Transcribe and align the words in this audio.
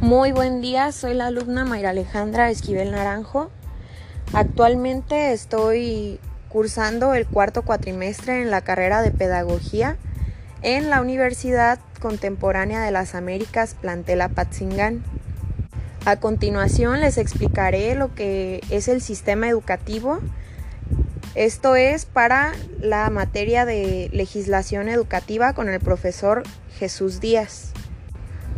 Muy 0.00 0.32
buen 0.32 0.60
día, 0.60 0.90
soy 0.90 1.14
la 1.14 1.28
alumna 1.28 1.64
Mayra 1.64 1.90
Alejandra 1.90 2.50
Esquivel 2.50 2.90
Naranjo. 2.90 3.50
Actualmente 4.32 5.32
estoy 5.32 6.18
cursando 6.48 7.14
el 7.14 7.26
cuarto 7.26 7.62
cuatrimestre 7.62 8.42
en 8.42 8.50
la 8.50 8.60
carrera 8.62 9.02
de 9.02 9.12
Pedagogía 9.12 9.96
en 10.62 10.90
la 10.90 11.00
Universidad 11.00 11.78
Contemporánea 12.00 12.82
de 12.82 12.90
las 12.90 13.14
Américas 13.14 13.76
Plantela 13.80 14.28
Patzingán. 14.28 15.04
A 16.04 16.16
continuación 16.16 17.00
les 17.00 17.16
explicaré 17.16 17.94
lo 17.94 18.14
que 18.14 18.62
es 18.70 18.88
el 18.88 19.00
sistema 19.00 19.48
educativo. 19.48 20.18
Esto 21.36 21.76
es 21.76 22.04
para 22.04 22.52
la 22.80 23.08
materia 23.10 23.64
de 23.64 24.10
legislación 24.12 24.88
educativa 24.88 25.52
con 25.54 25.68
el 25.68 25.80
profesor 25.80 26.42
Jesús 26.78 27.20
Díaz. 27.20 27.73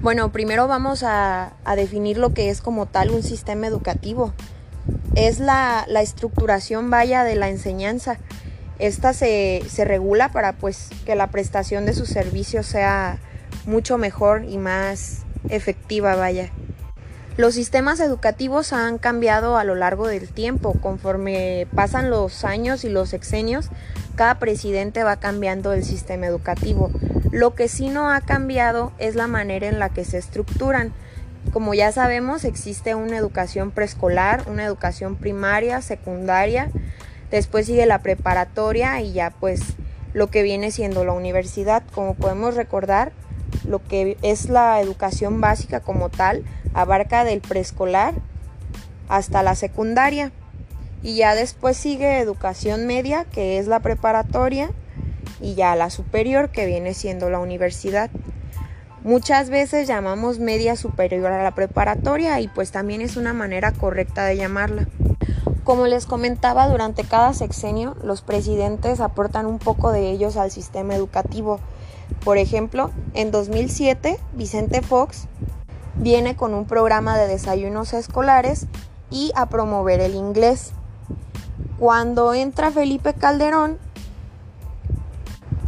Bueno, 0.06 0.30
primero 0.30 0.68
vamos 0.68 1.02
a, 1.02 1.54
definir 1.74 2.16
lo 2.16 2.32
que 2.32 2.48
es 2.48 2.60
como 2.60 2.86
tal 2.86 3.10
un 3.10 3.24
sistema 3.24 3.66
educativo. 3.66 4.32
Es 5.16 5.40
la, 5.40 5.84
estructuración 6.00 6.90
vaya 6.90 7.24
de 7.24 7.34
la 7.34 7.48
enseñanza. 7.48 8.16
Esta 8.78 9.12
se, 9.12 9.64
se, 9.68 9.84
regula 9.84 10.28
para 10.28 10.52
pues 10.52 10.90
que 11.04 11.16
la 11.16 11.26
prestación 11.32 11.86
de 11.86 11.92
sus 11.92 12.08
servicios 12.08 12.66
sea 12.66 13.18
mucho 13.66 13.98
mejor 13.98 14.44
y 14.44 14.58
más 14.58 15.24
efectiva 15.48 16.14
vaya. 16.14 16.52
Los 17.36 17.54
sistemas 17.54 17.98
educativos 17.98 18.72
han 18.72 18.98
cambiado 18.98 19.58
a 19.58 19.64
lo 19.64 19.74
largo 19.74 20.06
del 20.06 20.28
tiempo. 20.28 20.74
Conforme 20.80 21.66
pasan 21.74 22.10
los 22.10 22.44
años 22.44 22.84
y 22.84 22.90
los 22.90 23.08
sexenios, 23.08 23.70
cada 24.14 24.38
presidente 24.38 25.02
va 25.02 25.16
cambiando 25.16 25.72
el 25.72 25.82
sistema 25.82 26.26
educativo. 26.26 26.92
Lo 27.36 27.54
que 27.54 27.68
sí 27.68 27.90
no 27.90 28.10
ha 28.10 28.22
cambiado 28.22 28.92
es 28.96 29.14
la 29.14 29.26
manera 29.26 29.68
en 29.68 29.78
la 29.78 29.90
que 29.90 30.06
se 30.06 30.16
estructuran. 30.16 30.94
Como 31.52 31.74
ya 31.74 31.92
sabemos, 31.92 32.44
existe 32.44 32.94
una 32.94 33.18
educación 33.18 33.72
preescolar, 33.72 34.44
una 34.46 34.64
educación 34.64 35.16
primaria, 35.16 35.82
secundaria, 35.82 36.70
después 37.30 37.66
sigue 37.66 37.84
la 37.84 37.98
preparatoria 37.98 39.02
y 39.02 39.12
ya 39.12 39.34
pues 39.38 39.60
lo 40.14 40.28
que 40.28 40.42
viene 40.42 40.70
siendo 40.70 41.04
la 41.04 41.12
universidad. 41.12 41.82
Como 41.94 42.14
podemos 42.14 42.54
recordar, 42.54 43.12
lo 43.68 43.84
que 43.84 44.16
es 44.22 44.48
la 44.48 44.80
educación 44.80 45.42
básica 45.42 45.80
como 45.80 46.08
tal 46.08 46.42
abarca 46.72 47.24
del 47.24 47.42
preescolar 47.42 48.14
hasta 49.10 49.42
la 49.42 49.56
secundaria 49.56 50.32
y 51.02 51.16
ya 51.16 51.34
después 51.34 51.76
sigue 51.76 52.18
educación 52.18 52.86
media 52.86 53.26
que 53.26 53.58
es 53.58 53.66
la 53.66 53.80
preparatoria 53.80 54.70
y 55.40 55.54
ya 55.54 55.76
la 55.76 55.90
superior 55.90 56.50
que 56.50 56.66
viene 56.66 56.94
siendo 56.94 57.30
la 57.30 57.38
universidad. 57.38 58.10
Muchas 59.02 59.50
veces 59.50 59.86
llamamos 59.86 60.40
media 60.40 60.74
superior 60.74 61.30
a 61.30 61.42
la 61.42 61.54
preparatoria 61.54 62.40
y 62.40 62.48
pues 62.48 62.72
también 62.72 63.00
es 63.00 63.16
una 63.16 63.32
manera 63.32 63.72
correcta 63.72 64.24
de 64.24 64.36
llamarla. 64.36 64.88
Como 65.62 65.86
les 65.86 66.06
comentaba, 66.06 66.68
durante 66.68 67.04
cada 67.04 67.32
sexenio 67.32 67.96
los 68.02 68.22
presidentes 68.22 69.00
aportan 69.00 69.46
un 69.46 69.58
poco 69.58 69.92
de 69.92 70.10
ellos 70.10 70.36
al 70.36 70.50
sistema 70.50 70.94
educativo. 70.94 71.60
Por 72.24 72.38
ejemplo, 72.38 72.90
en 73.14 73.30
2007 73.30 74.18
Vicente 74.34 74.82
Fox 74.82 75.28
viene 75.96 76.36
con 76.36 76.54
un 76.54 76.66
programa 76.66 77.16
de 77.16 77.26
desayunos 77.26 77.94
escolares 77.94 78.66
y 79.10 79.32
a 79.34 79.46
promover 79.46 80.00
el 80.00 80.14
inglés. 80.14 80.72
Cuando 81.78 82.34
entra 82.34 82.70
Felipe 82.70 83.14
Calderón, 83.14 83.78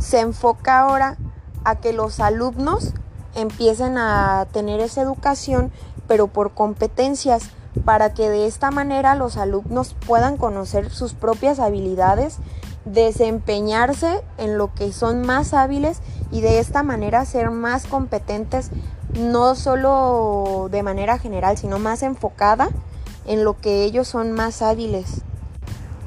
se 0.08 0.20
enfoca 0.20 0.80
ahora 0.80 1.18
a 1.64 1.76
que 1.76 1.92
los 1.92 2.18
alumnos 2.18 2.94
empiecen 3.34 3.98
a 3.98 4.46
tener 4.52 4.80
esa 4.80 5.02
educación, 5.02 5.70
pero 6.06 6.28
por 6.28 6.54
competencias, 6.54 7.50
para 7.84 8.14
que 8.14 8.30
de 8.30 8.46
esta 8.46 8.70
manera 8.70 9.14
los 9.14 9.36
alumnos 9.36 9.94
puedan 10.06 10.38
conocer 10.38 10.88
sus 10.90 11.12
propias 11.12 11.60
habilidades, 11.60 12.38
desempeñarse 12.86 14.22
en 14.38 14.56
lo 14.56 14.72
que 14.72 14.92
son 14.92 15.26
más 15.26 15.52
hábiles 15.52 16.00
y 16.30 16.40
de 16.40 16.58
esta 16.58 16.82
manera 16.82 17.26
ser 17.26 17.50
más 17.50 17.84
competentes, 17.84 18.70
no 19.12 19.54
solo 19.54 20.68
de 20.70 20.82
manera 20.82 21.18
general, 21.18 21.58
sino 21.58 21.78
más 21.78 22.02
enfocada 22.02 22.70
en 23.26 23.44
lo 23.44 23.58
que 23.60 23.84
ellos 23.84 24.08
son 24.08 24.32
más 24.32 24.62
hábiles. 24.62 25.20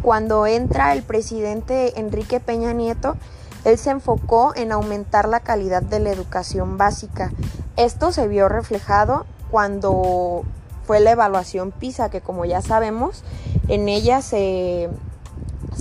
Cuando 0.02 0.48
entra 0.48 0.94
el 0.94 1.04
presidente 1.04 2.00
Enrique 2.00 2.40
Peña 2.40 2.74
Nieto, 2.74 3.16
él 3.64 3.78
se 3.78 3.92
enfocó 3.92 4.54
en 4.56 4.72
aumentar 4.72 5.28
la 5.28 5.40
calidad 5.40 5.82
de 5.82 6.00
la 6.00 6.10
educación 6.12 6.78
básica. 6.78 7.32
Esto 7.78 8.12
se 8.12 8.28
vio 8.28 8.50
reflejado 8.50 9.26
cuando 9.50 10.44
fue 10.86 11.00
la 11.00 11.12
evaluación 11.12 11.72
PISA, 11.72 12.10
que 12.10 12.22
como 12.22 12.46
ya 12.46 12.62
sabemos, 12.62 13.24
en 13.68 13.88
ella 13.88 14.22
se, 14.22 14.90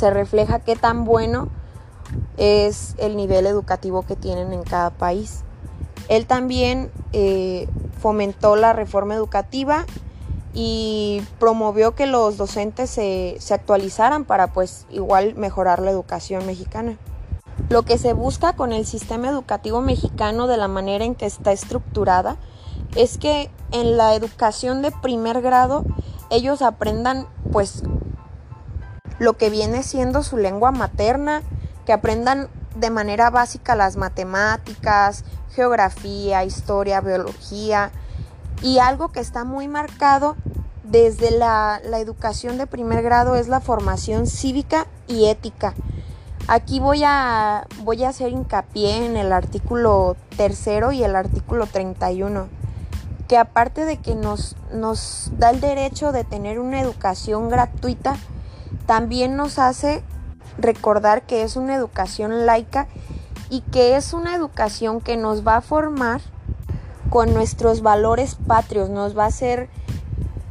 refleja 0.00 0.60
qué 0.60 0.76
tan 0.76 1.04
bueno 1.04 1.48
es 2.36 2.94
el 2.98 3.16
nivel 3.16 3.46
educativo 3.46 4.02
que 4.02 4.16
tienen 4.16 4.52
en 4.52 4.62
cada 4.62 4.90
país. 4.90 5.42
Él 6.08 6.26
también 6.26 6.90
eh, 7.12 7.68
fomentó 8.00 8.56
la 8.56 8.72
reforma 8.72 9.14
educativa 9.14 9.86
y 10.52 11.22
promovió 11.38 11.94
que 11.94 12.06
los 12.06 12.36
docentes 12.36 12.90
se, 12.90 13.36
se 13.38 13.54
actualizaran 13.54 14.24
para 14.24 14.48
pues 14.48 14.86
igual 14.90 15.34
mejorar 15.36 15.80
la 15.80 15.90
educación 15.90 16.44
mexicana. 16.46 16.98
Lo 17.70 17.84
que 17.84 17.98
se 17.98 18.14
busca 18.14 18.54
con 18.54 18.72
el 18.72 18.84
sistema 18.84 19.28
educativo 19.28 19.80
mexicano 19.80 20.48
de 20.48 20.56
la 20.56 20.66
manera 20.66 21.04
en 21.04 21.14
que 21.14 21.26
está 21.26 21.52
estructurada 21.52 22.36
es 22.96 23.16
que 23.16 23.48
en 23.70 23.96
la 23.96 24.16
educación 24.16 24.82
de 24.82 24.90
primer 24.90 25.40
grado 25.40 25.84
ellos 26.30 26.62
aprendan 26.62 27.28
pues 27.52 27.84
lo 29.20 29.36
que 29.36 29.50
viene 29.50 29.84
siendo 29.84 30.24
su 30.24 30.36
lengua 30.36 30.72
materna, 30.72 31.42
que 31.86 31.92
aprendan 31.92 32.48
de 32.74 32.90
manera 32.90 33.30
básica 33.30 33.76
las 33.76 33.96
matemáticas, 33.96 35.24
geografía, 35.54 36.42
historia, 36.42 37.00
biología 37.00 37.92
y 38.62 38.78
algo 38.78 39.10
que 39.10 39.20
está 39.20 39.44
muy 39.44 39.68
marcado 39.68 40.34
desde 40.82 41.30
la, 41.30 41.80
educación 42.00 42.58
de 42.58 42.66
primer 42.66 43.04
grado 43.04 43.36
es 43.36 43.46
la 43.46 43.60
formación 43.60 44.26
cívica 44.26 44.88
y 45.06 45.26
ética. 45.26 45.74
Aquí 46.48 46.80
voy 46.80 47.02
a, 47.04 47.66
voy 47.84 48.04
a 48.04 48.08
hacer 48.08 48.32
hincapié 48.32 49.06
en 49.06 49.16
el 49.16 49.32
artículo 49.32 50.16
tercero 50.36 50.90
y 50.92 51.04
el 51.04 51.14
artículo 51.14 51.66
31, 51.66 52.48
que 53.28 53.36
aparte 53.36 53.84
de 53.84 53.98
que 53.98 54.14
nos, 54.14 54.56
nos 54.72 55.30
da 55.38 55.50
el 55.50 55.60
derecho 55.60 56.12
de 56.12 56.24
tener 56.24 56.58
una 56.58 56.80
educación 56.80 57.48
gratuita, 57.48 58.16
también 58.86 59.36
nos 59.36 59.58
hace 59.58 60.02
recordar 60.58 61.22
que 61.22 61.42
es 61.42 61.56
una 61.56 61.76
educación 61.76 62.46
laica 62.46 62.88
y 63.48 63.60
que 63.62 63.96
es 63.96 64.12
una 64.12 64.34
educación 64.34 65.00
que 65.00 65.16
nos 65.16 65.46
va 65.46 65.56
a 65.56 65.60
formar 65.60 66.20
con 67.10 67.34
nuestros 67.34 67.82
valores 67.82 68.36
patrios, 68.36 68.88
nos 68.88 69.16
va 69.16 69.24
a 69.24 69.28
hacer 69.28 69.68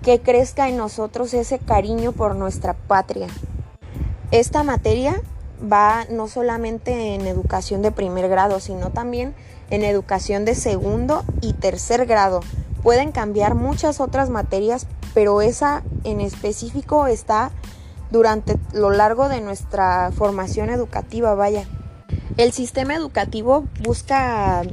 que 0.02 0.22
crezca 0.22 0.70
en 0.70 0.78
nosotros 0.78 1.34
ese 1.34 1.60
cariño 1.60 2.12
por 2.12 2.36
nuestra 2.36 2.74
patria. 2.74 3.28
Esta 4.32 4.64
materia 4.64 5.22
va 5.62 6.06
no 6.09 6.28
solamente 6.28 7.16
en 7.16 7.28
educación 7.28 7.81
de 7.81 7.92
primer 7.92 8.30
grado, 8.30 8.59
sino 8.59 8.92
también 8.92 9.36
en 9.70 9.84
educación 9.84 10.46
de 10.46 10.56
segundo 10.56 11.24
y 11.42 11.53
tercer 11.53 12.06
grado. 12.06 12.42
Pueden 12.84 13.12
cambiar 13.12 13.56
muchas 13.56 14.00
otras 14.00 14.30
materias, 14.30 14.88
pero 15.14 15.42
esa 15.42 15.84
en 16.03 16.22
específico 16.22 17.08
está 17.08 17.52
durante 18.09 18.58
lo 18.74 18.90
largo 18.90 19.30
de 19.30 19.42
nuestra 19.42 20.12
formación 20.12 20.69
educativa, 20.69 21.36
vaya. 21.36 21.66
El 22.38 22.54
sistema 22.54 22.95
educativo 22.95 23.66
busca 23.84 24.63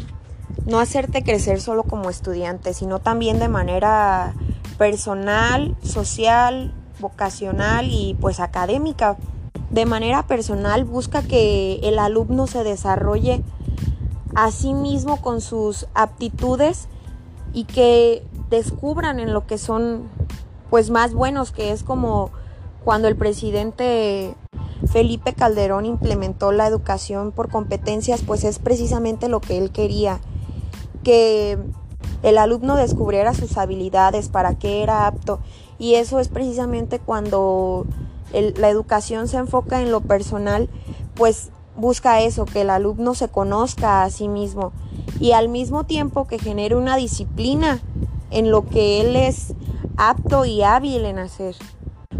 no 0.66 0.78
hacerte 0.78 1.22
crecer 1.22 1.60
solo 1.60 1.82
como 1.82 2.10
estudiante, 2.10 2.74
sino 2.74 3.00
también 3.00 3.38
de 3.38 3.48
manera 3.48 4.34
personal, 4.78 5.76
social, 5.82 6.74
vocacional 7.00 7.88
y 7.90 8.16
pues 8.20 8.40
académica 8.40 9.16
de 9.70 9.86
manera 9.86 10.26
personal 10.26 10.84
busca 10.84 11.22
que 11.22 11.80
el 11.82 11.98
alumno 11.98 12.46
se 12.46 12.64
desarrolle 12.64 13.42
a 14.34 14.50
sí 14.50 14.74
mismo 14.74 15.20
con 15.20 15.40
sus 15.40 15.86
aptitudes 15.94 16.88
y 17.52 17.64
que 17.64 18.22
descubran 18.50 19.18
en 19.18 19.32
lo 19.32 19.46
que 19.46 19.58
son 19.58 20.04
pues 20.70 20.90
más 20.90 21.14
buenos, 21.14 21.52
que 21.52 21.72
es 21.72 21.82
como 21.82 22.30
cuando 22.84 23.08
el 23.08 23.16
presidente 23.16 24.34
Felipe 24.92 25.32
Calderón 25.32 25.86
implementó 25.86 26.52
la 26.52 26.66
educación 26.66 27.32
por 27.32 27.50
competencias, 27.50 28.22
pues 28.22 28.44
es 28.44 28.58
precisamente 28.58 29.28
lo 29.28 29.40
que 29.40 29.58
él 29.58 29.70
quería, 29.70 30.20
que 31.02 31.58
el 32.22 32.38
alumno 32.38 32.76
descubriera 32.76 33.34
sus 33.34 33.56
habilidades, 33.56 34.28
para 34.28 34.56
qué 34.56 34.82
era 34.82 35.06
apto, 35.06 35.40
y 35.78 35.94
eso 35.94 36.20
es 36.20 36.28
precisamente 36.28 36.98
cuando 36.98 37.86
la 38.32 38.68
educación 38.68 39.28
se 39.28 39.36
enfoca 39.38 39.80
en 39.80 39.90
lo 39.90 40.00
personal, 40.00 40.68
pues 41.14 41.50
busca 41.76 42.20
eso, 42.20 42.44
que 42.44 42.62
el 42.62 42.70
alumno 42.70 43.14
se 43.14 43.28
conozca 43.28 44.02
a 44.02 44.10
sí 44.10 44.28
mismo 44.28 44.72
y 45.20 45.32
al 45.32 45.48
mismo 45.48 45.84
tiempo 45.84 46.26
que 46.26 46.38
genere 46.38 46.76
una 46.76 46.96
disciplina 46.96 47.80
en 48.30 48.50
lo 48.50 48.66
que 48.66 49.00
él 49.00 49.16
es 49.16 49.54
apto 49.96 50.44
y 50.44 50.62
hábil 50.62 51.04
en 51.04 51.18
hacer. 51.18 51.54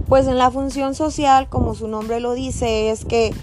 Pues 0.09 0.27
en 0.27 0.39
la 0.39 0.51
función 0.51 0.95
social, 0.95 1.49
como 1.49 1.75
su 1.75 1.89
nombre 1.89 2.21
lo 2.21 2.35
dice, 2.35 2.91
es 2.91 3.05
que 3.05 3.35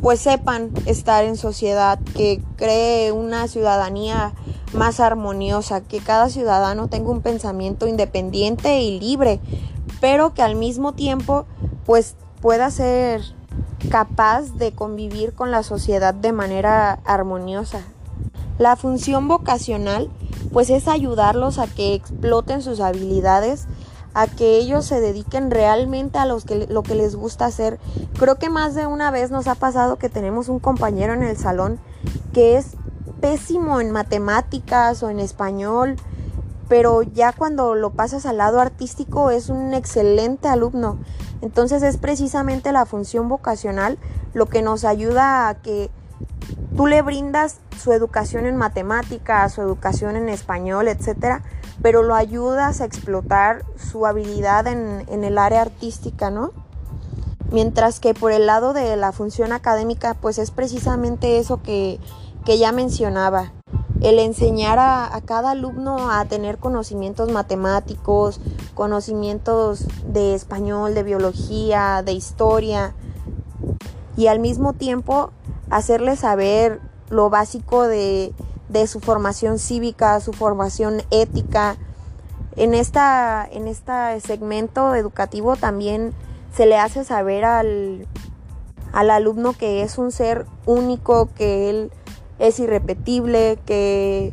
pues 0.00 0.20
sepan 0.20 0.70
estar 0.86 1.24
en 1.24 1.36
sociedad, 1.36 1.98
que 2.16 2.42
cree 2.56 3.12
una 3.12 3.48
ciudadanía 3.48 4.32
más 4.72 5.00
armoniosa, 5.00 5.82
que 5.82 5.98
cada 5.98 6.28
ciudadano 6.28 6.88
tenga 6.88 7.10
un 7.10 7.20
pensamiento 7.20 7.86
independiente 7.86 8.80
y 8.80 8.98
libre, 8.98 9.40
pero 10.00 10.34
que 10.34 10.42
al 10.42 10.56
mismo 10.56 10.92
tiempo 10.92 11.46
pues 11.86 12.16
pueda 12.40 12.70
ser 12.70 13.22
capaz 13.90 14.54
de 14.56 14.72
convivir 14.72 15.34
con 15.34 15.50
la 15.50 15.62
sociedad 15.62 16.14
de 16.14 16.32
manera 16.32 17.00
armoniosa. 17.04 17.80
La 18.58 18.76
función 18.76 19.28
vocacional 19.28 20.10
pues 20.52 20.70
es 20.70 20.88
ayudarlos 20.88 21.58
a 21.58 21.66
que 21.66 21.94
exploten 21.94 22.62
sus 22.62 22.80
habilidades, 22.80 23.66
a 24.14 24.26
que 24.26 24.56
ellos 24.56 24.84
se 24.84 25.00
dediquen 25.00 25.50
realmente 25.50 26.18
a 26.18 26.26
los 26.26 26.44
que, 26.44 26.66
lo 26.66 26.82
que 26.82 26.94
les 26.94 27.14
gusta 27.14 27.46
hacer. 27.46 27.78
Creo 28.18 28.36
que 28.36 28.50
más 28.50 28.74
de 28.74 28.86
una 28.86 29.10
vez 29.10 29.30
nos 29.30 29.46
ha 29.46 29.54
pasado 29.54 29.96
que 29.96 30.08
tenemos 30.08 30.48
un 30.48 30.58
compañero 30.58 31.14
en 31.14 31.22
el 31.22 31.36
salón 31.36 31.78
que 32.32 32.56
es 32.56 32.76
pésimo 33.20 33.80
en 33.80 33.90
matemáticas 33.90 35.02
o 35.02 35.10
en 35.10 35.20
español, 35.20 35.96
pero 36.70 37.02
ya 37.02 37.32
cuando 37.32 37.74
lo 37.74 37.90
pasas 37.90 38.26
al 38.26 38.38
lado 38.38 38.60
artístico 38.60 39.32
es 39.32 39.48
un 39.48 39.74
excelente 39.74 40.46
alumno. 40.46 40.98
Entonces 41.42 41.82
es 41.82 41.96
precisamente 41.96 42.70
la 42.70 42.86
función 42.86 43.28
vocacional 43.28 43.98
lo 44.34 44.46
que 44.46 44.62
nos 44.62 44.84
ayuda 44.84 45.48
a 45.48 45.56
que 45.56 45.90
tú 46.76 46.86
le 46.86 47.02
brindas 47.02 47.56
su 47.76 47.92
educación 47.92 48.46
en 48.46 48.56
matemáticas, 48.56 49.52
su 49.52 49.62
educación 49.62 50.14
en 50.14 50.28
español, 50.28 50.86
etcétera, 50.86 51.42
pero 51.82 52.04
lo 52.04 52.14
ayudas 52.14 52.80
a 52.80 52.84
explotar 52.84 53.64
su 53.76 54.06
habilidad 54.06 54.68
en, 54.68 55.24
el 55.24 55.38
área 55.38 55.62
artística, 55.62 56.30
¿no? 56.30 56.52
Mientras 57.50 57.98
que 57.98 58.14
por 58.14 58.30
el 58.30 58.46
lado 58.46 58.74
de 58.74 58.96
la 58.96 59.10
función 59.10 59.50
académica, 59.50 60.14
pues 60.14 60.38
es 60.38 60.52
precisamente 60.52 61.38
eso 61.38 61.60
que, 61.64 61.98
que 62.44 62.58
ya 62.58 62.70
mencionaba, 62.70 63.50
el 64.00 64.18
enseñar 64.18 64.78
a, 64.78 65.20
cada 65.24 65.50
alumno 65.50 66.10
a 66.10 66.24
tener 66.24 66.58
conocimientos 66.58 67.30
matemáticos, 67.30 68.40
conocimientos 68.74 69.84
de 70.06 70.34
español, 70.34 70.94
de 70.94 71.02
biología, 71.02 72.02
de 72.02 72.12
historia, 72.12 72.94
y 74.16 74.26
al 74.26 74.38
mismo 74.38 74.72
tiempo 74.72 75.30
hacerles 75.70 76.20
saber 76.20 76.80
lo 77.10 77.30
básico 77.30 77.86
de, 77.86 78.32
de 78.68 78.86
su 78.86 79.00
formación 79.00 79.58
cívica, 79.58 80.20
su 80.20 80.32
formación 80.32 81.02
ética. 81.10 81.76
En, 82.56 82.74
esta, 82.74 83.46
en 83.50 83.68
este 83.68 84.20
segmento 84.20 84.94
educativo 84.94 85.56
también 85.56 86.12
se 86.54 86.66
le 86.66 86.78
hace 86.78 87.04
saber 87.04 87.44
al, 87.44 88.06
al 88.92 89.10
alumno 89.10 89.52
que 89.52 89.82
es 89.82 89.98
un 89.98 90.10
ser 90.10 90.46
único, 90.66 91.28
que 91.34 91.70
él 91.70 91.92
es 92.40 92.58
irrepetible, 92.58 93.58
que, 93.66 94.32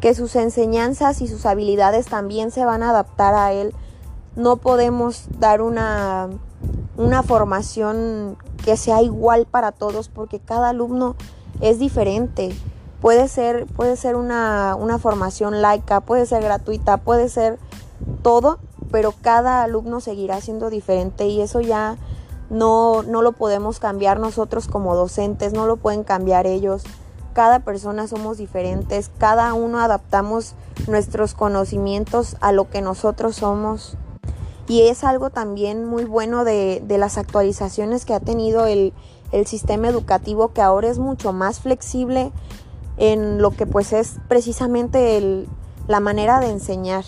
que 0.00 0.14
sus 0.14 0.36
enseñanzas 0.36 1.20
y 1.20 1.28
sus 1.28 1.44
habilidades 1.44 2.06
también 2.06 2.50
se 2.50 2.64
van 2.64 2.82
a 2.82 2.90
adaptar 2.90 3.34
a 3.34 3.52
él. 3.52 3.74
No 4.36 4.56
podemos 4.56 5.24
dar 5.38 5.60
una, 5.60 6.28
una 6.96 7.22
formación 7.24 8.38
que 8.64 8.76
sea 8.76 9.02
igual 9.02 9.46
para 9.46 9.72
todos 9.72 10.08
porque 10.08 10.38
cada 10.38 10.70
alumno 10.70 11.16
es 11.60 11.80
diferente. 11.80 12.54
Puede 13.00 13.26
ser, 13.26 13.66
puede 13.66 13.96
ser 13.96 14.14
una, 14.14 14.76
una 14.76 14.98
formación 14.98 15.60
laica, 15.60 16.00
puede 16.00 16.24
ser 16.24 16.42
gratuita, 16.42 16.98
puede 16.98 17.28
ser 17.28 17.58
todo, 18.22 18.58
pero 18.92 19.12
cada 19.20 19.64
alumno 19.64 20.00
seguirá 20.00 20.40
siendo 20.40 20.70
diferente 20.70 21.26
y 21.26 21.40
eso 21.40 21.60
ya 21.60 21.96
no, 22.48 23.02
no 23.02 23.22
lo 23.22 23.32
podemos 23.32 23.80
cambiar 23.80 24.20
nosotros 24.20 24.68
como 24.68 24.94
docentes, 24.94 25.52
no 25.52 25.66
lo 25.66 25.76
pueden 25.76 26.04
cambiar 26.04 26.46
ellos 26.46 26.84
cada 27.38 27.60
persona 27.60 28.08
somos 28.08 28.36
diferentes, 28.36 29.12
cada 29.16 29.54
uno 29.54 29.78
adaptamos 29.78 30.56
nuestros 30.88 31.34
conocimientos 31.34 32.36
a 32.40 32.50
lo 32.50 32.68
que 32.68 32.82
nosotros 32.82 33.36
somos. 33.36 33.96
Y 34.66 34.88
es 34.88 35.04
algo 35.04 35.30
también 35.30 35.84
muy 35.84 36.04
bueno 36.04 36.42
de, 36.42 36.82
las 36.88 37.16
actualizaciones 37.16 38.04
que 38.04 38.14
ha 38.14 38.18
tenido 38.18 38.66
el, 38.66 38.92
sistema 39.46 39.86
educativo, 39.86 40.52
que 40.52 40.62
ahora 40.62 40.88
es 40.88 40.98
mucho 40.98 41.32
más 41.32 41.60
flexible 41.60 42.32
en 42.96 43.40
lo 43.40 43.52
que 43.52 43.66
pues 43.66 43.92
es 43.92 44.16
precisamente 44.26 45.46
la 45.86 46.00
manera 46.00 46.40
de 46.40 46.50
enseñar. 46.50 47.04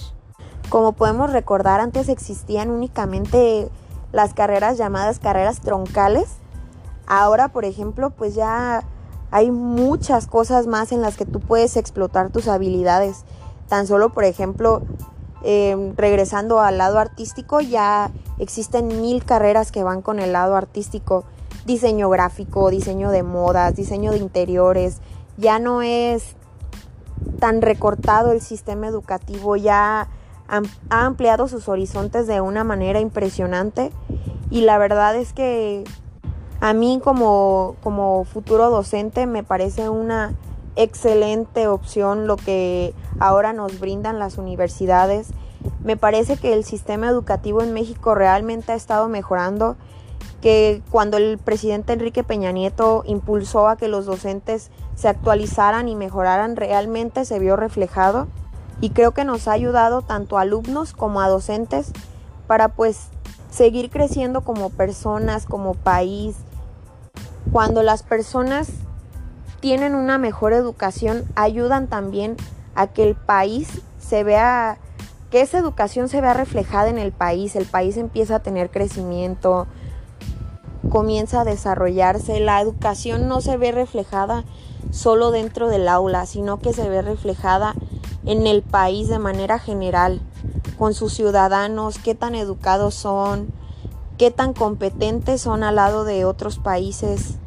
Como 0.68 0.92
podemos 0.92 1.32
recordar, 1.32 1.80
antes 1.80 2.08
existían 2.08 2.70
únicamente 2.70 3.68
las 4.12 4.32
carreras 4.32 4.78
llamadas 4.78 5.18
carreras 5.18 5.58
troncales. 5.60 6.36
Ahora, 7.08 7.48
por 7.48 7.64
ejemplo, 7.64 8.10
pues 8.10 8.36
ya 8.36 8.84
hay 9.30 9.50
muchas 9.50 10.26
cosas 10.26 10.66
más 10.66 10.92
en 10.92 11.02
las 11.02 11.16
que 11.16 11.24
tú 11.24 11.40
puedes 11.40 11.76
explotar 11.76 12.30
tus 12.30 12.48
habilidades. 12.48 13.24
Tan 13.68 13.86
solo, 13.86 14.10
por 14.10 14.24
ejemplo, 14.24 14.82
em, 15.42 15.94
regresando 15.96 16.60
al 16.60 16.78
lado 16.78 16.98
artístico, 16.98 17.60
ya 17.60 18.10
existen 18.38 19.00
mil 19.00 19.24
carreras 19.24 19.70
que 19.70 19.84
van 19.84 20.02
con 20.02 20.18
el 20.18 20.32
lado 20.32 20.56
artístico. 20.56 21.24
Diseño 21.64 22.08
gráfico, 22.10 22.70
diseño 22.70 23.10
de 23.10 23.22
modas, 23.22 23.76
diseño 23.76 24.10
de 24.10 24.18
interiores. 24.18 24.98
Ya 25.36 25.58
no 25.58 25.82
es 25.82 26.34
tan 27.38 27.62
recortado 27.62 28.32
el 28.32 28.40
sistema 28.40 28.88
educativo, 28.88 29.56
ya 29.56 30.08
ha 30.48 31.04
ampliado 31.04 31.46
sus 31.46 31.68
horizontes 31.68 32.26
de 32.26 32.40
una 32.40 32.64
manera 32.64 32.98
impresionante. 32.98 33.92
Y 34.50 34.62
la 34.62 34.78
verdad 34.78 35.14
es 35.14 35.32
que 35.32 35.84
a 36.60 36.74
mí 36.74 37.00
como, 37.02 37.76
como 37.82 38.24
futuro 38.24 38.70
docente 38.70 39.26
me 39.26 39.42
parece 39.42 39.88
una 39.88 40.34
excelente 40.76 41.66
opción 41.68 42.26
lo 42.26 42.36
que 42.36 42.94
ahora 43.18 43.52
nos 43.52 43.80
brindan 43.80 44.18
las 44.18 44.38
universidades. 44.38 45.28
Me 45.82 45.96
parece 45.96 46.36
que 46.36 46.52
el 46.52 46.64
sistema 46.64 47.08
educativo 47.08 47.62
en 47.62 47.72
México 47.72 48.14
realmente 48.14 48.72
ha 48.72 48.74
estado 48.76 49.08
mejorando, 49.08 49.76
que 50.42 50.82
cuando 50.90 51.16
el 51.16 51.38
presidente 51.38 51.94
Enrique 51.94 52.24
Peña 52.24 52.52
Nieto 52.52 53.02
impulsó 53.06 53.68
a 53.68 53.76
que 53.76 53.88
los 53.88 54.06
docentes 54.06 54.70
se 54.94 55.08
actualizaran 55.08 55.88
y 55.88 55.96
mejoraran, 55.96 56.56
realmente 56.56 57.24
se 57.24 57.38
vio 57.38 57.56
reflejado 57.56 58.26
y 58.80 58.90
creo 58.90 59.12
que 59.12 59.24
nos 59.24 59.48
ha 59.48 59.52
ayudado 59.52 60.02
tanto 60.02 60.38
a 60.38 60.42
alumnos 60.42 60.92
como 60.92 61.20
a 61.20 61.28
docentes 61.28 61.92
para 62.46 62.68
pues 62.68 63.08
seguir 63.50 63.90
creciendo 63.90 64.42
como 64.42 64.70
personas, 64.70 65.44
como 65.44 65.74
país, 65.74 66.36
cuando 67.52 67.82
las 67.82 68.02
personas 68.02 68.68
tienen 69.60 69.94
una 69.94 70.18
mejor 70.18 70.52
educación, 70.52 71.24
ayudan 71.34 71.88
también 71.88 72.36
a 72.74 72.86
que 72.86 73.02
el 73.02 73.14
país 73.14 73.82
se 73.98 74.24
vea, 74.24 74.78
que 75.30 75.40
esa 75.40 75.58
educación 75.58 76.08
se 76.08 76.20
vea 76.20 76.34
reflejada 76.34 76.88
en 76.88 76.98
el 76.98 77.12
país, 77.12 77.56
el 77.56 77.66
país 77.66 77.96
empieza 77.96 78.36
a 78.36 78.42
tener 78.42 78.70
crecimiento, 78.70 79.66
comienza 80.90 81.42
a 81.42 81.44
desarrollarse, 81.44 82.40
la 82.40 82.60
educación 82.60 83.28
no 83.28 83.40
se 83.40 83.56
ve 83.56 83.72
reflejada 83.72 84.44
solo 84.90 85.30
dentro 85.30 85.68
del 85.68 85.88
aula, 85.88 86.26
sino 86.26 86.58
que 86.58 86.72
se 86.72 86.88
ve 86.88 87.02
reflejada 87.02 87.74
en 88.24 88.46
el 88.46 88.62
país 88.62 89.08
de 89.08 89.18
manera 89.18 89.58
general, 89.58 90.20
con 90.78 90.94
sus 90.94 91.12
ciudadanos, 91.12 91.98
qué 91.98 92.14
tan 92.14 92.34
educados 92.34 92.94
son, 92.94 93.52
qué 94.18 94.30
tan 94.30 94.52
competentes 94.52 95.40
son 95.40 95.62
al 95.62 95.76
lado 95.76 96.04
de 96.04 96.24
otros 96.24 96.58
países. 96.58 97.39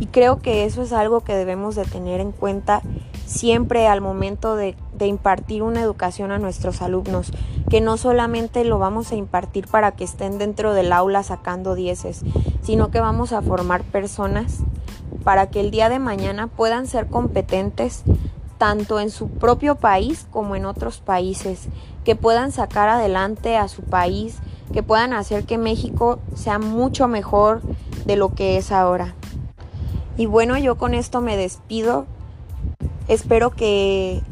Y 0.00 0.06
creo 0.06 0.38
que 0.38 0.64
eso 0.64 0.82
es 0.82 0.92
algo 0.92 1.20
que 1.20 1.34
debemos 1.34 1.74
de 1.74 1.84
tener 1.84 2.20
en 2.20 2.32
cuenta 2.32 2.82
siempre 3.26 3.88
al 3.88 4.00
momento 4.00 4.56
de, 4.56 4.76
impartir 5.00 5.62
una 5.62 5.82
educación 5.82 6.30
a 6.30 6.38
nuestros 6.38 6.82
alumnos, 6.82 7.32
que 7.68 7.80
no 7.80 7.96
solamente 7.96 8.64
lo 8.64 8.78
vamos 8.78 9.12
a 9.12 9.16
impartir 9.16 9.66
para 9.66 9.92
que 9.92 10.04
estén 10.04 10.38
dentro 10.38 10.74
del 10.74 10.92
aula 10.92 11.22
sacando 11.22 11.74
dieces, 11.74 12.22
sino 12.62 12.90
que 12.90 13.00
vamos 13.00 13.32
a 13.32 13.42
formar 13.42 13.82
personas 13.82 14.60
para 15.24 15.48
que 15.50 15.60
el 15.60 15.70
día 15.70 15.88
de 15.88 15.98
mañana 15.98 16.46
puedan 16.46 16.86
ser 16.86 17.08
competentes 17.08 18.04
tanto 18.58 19.00
en 19.00 19.10
su 19.10 19.28
propio 19.28 19.74
país 19.74 20.26
como 20.30 20.56
en 20.56 20.64
otros 20.64 20.98
países, 20.98 21.68
que 22.04 22.16
puedan 22.16 22.52
sacar 22.52 22.88
adelante 22.88 23.56
a 23.56 23.68
su 23.68 23.82
país 23.82 24.40
que 24.72 24.82
puedan 24.82 25.12
hacer 25.12 25.44
que 25.44 25.58
México 25.58 26.18
sea 26.34 26.58
mucho 26.58 27.08
mejor 27.08 27.62
de 28.04 28.16
lo 28.16 28.34
que 28.34 28.56
es 28.56 28.72
ahora. 28.72 29.14
Y 30.16 30.26
bueno, 30.26 30.56
yo 30.56 30.76
con 30.76 30.94
esto 30.94 31.20
me 31.20 31.36
despido. 31.36 32.06
Espero 33.06 33.50
que 33.50 34.22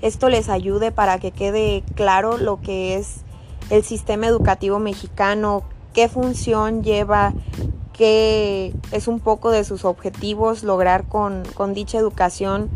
esto 0.00 0.28
les 0.28 0.48
ayude 0.48 0.92
para 0.92 1.18
que 1.18 1.32
quede 1.32 1.82
claro 1.94 2.38
lo 2.38 2.60
que 2.60 2.96
es 2.96 3.22
el 3.70 3.82
sistema 3.82 4.26
educativo 4.26 4.78
mexicano, 4.78 5.62
qué 5.92 6.08
función 6.08 6.82
lleva, 6.82 7.32
qué 7.92 8.74
es 8.92 9.08
un 9.08 9.20
poco 9.20 9.50
de 9.50 9.64
sus 9.64 9.84
objetivos 9.84 10.62
lograr 10.62 11.04
con, 11.08 11.42
con 11.54 11.74
dicha 11.74 11.98
educación, 11.98 12.70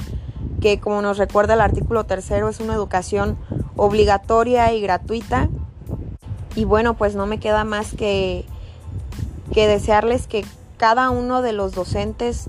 que 0.61 0.81
como 0.81 1.03
nos 1.03 1.19
recuerda 1.19 1.55
el 1.55 1.61
artículo 1.61 2.05
tercero 2.05 2.49
es 2.49 2.61
una 2.61 2.75
educación 2.75 3.37
obligatoria 3.77 4.73
y 4.73 4.81
gratuita. 4.81 5.49
Y 6.55 6.65
bueno, 6.65 6.95
pues 6.95 7.15
no 7.15 7.27
me 7.27 7.39
queda 7.39 7.65
más 7.65 7.95
que, 7.95 8.45
que 9.53 9.69
desearles 9.69 10.27
que 10.27 10.45
cada 10.79 11.11
uno 11.11 11.43
de 11.43 11.53
los 11.53 11.73
docentes 11.73 12.49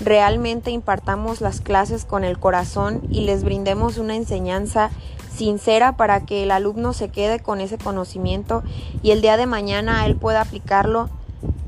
realmente 0.00 0.70
impartamos 0.70 1.40
las 1.40 1.60
clases 1.60 2.04
con 2.04 2.24
el 2.24 2.38
corazón 2.38 3.02
y 3.10 3.22
les 3.22 3.44
brindemos 3.44 3.98
una 3.98 4.16
enseñanza 4.16 4.90
sincera 5.32 5.96
para 5.96 6.20
que 6.26 6.42
el 6.42 6.50
alumno 6.50 6.92
se 6.92 7.08
quede 7.08 7.40
con 7.40 7.60
ese 7.60 7.78
conocimiento 7.78 8.62
y 9.02 9.10
el 9.12 9.20
día 9.20 9.36
de 9.36 9.46
mañana 9.46 10.04
él 10.06 10.16
pueda 10.16 10.40
aplicarlo 10.40 11.08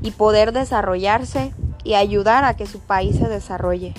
y 0.01 0.11
poder 0.11 0.51
desarrollarse 0.51 1.53
y 1.83 1.95
ayudar 1.95 2.43
a 2.43 2.55
que 2.55 2.65
su 2.65 2.79
país 2.79 3.17
se 3.17 3.27
desarrolle. 3.27 3.93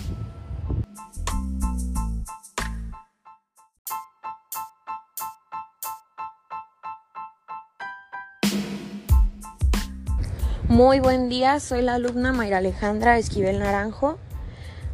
Muy 10.69 10.99
buen 10.99 11.29
día, 11.29 11.61
soy 11.61 11.83
la 11.83 11.97
alumna 11.97 12.33
Mayra 12.33 12.57
Alejandra 12.57 13.19
Esquivel 13.19 13.59
Naranjo. 13.59 14.17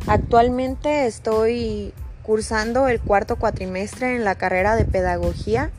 Actualmente 0.09 1.07
estoy 1.07 1.95
cursando 2.25 2.89
el 2.89 3.01
cuarto 3.01 3.37
cuatrimestre 3.37 4.17
en 4.17 4.25
la 4.25 4.35
carrera 4.35 4.75
de 4.75 4.85
Pedagogía 4.85 5.71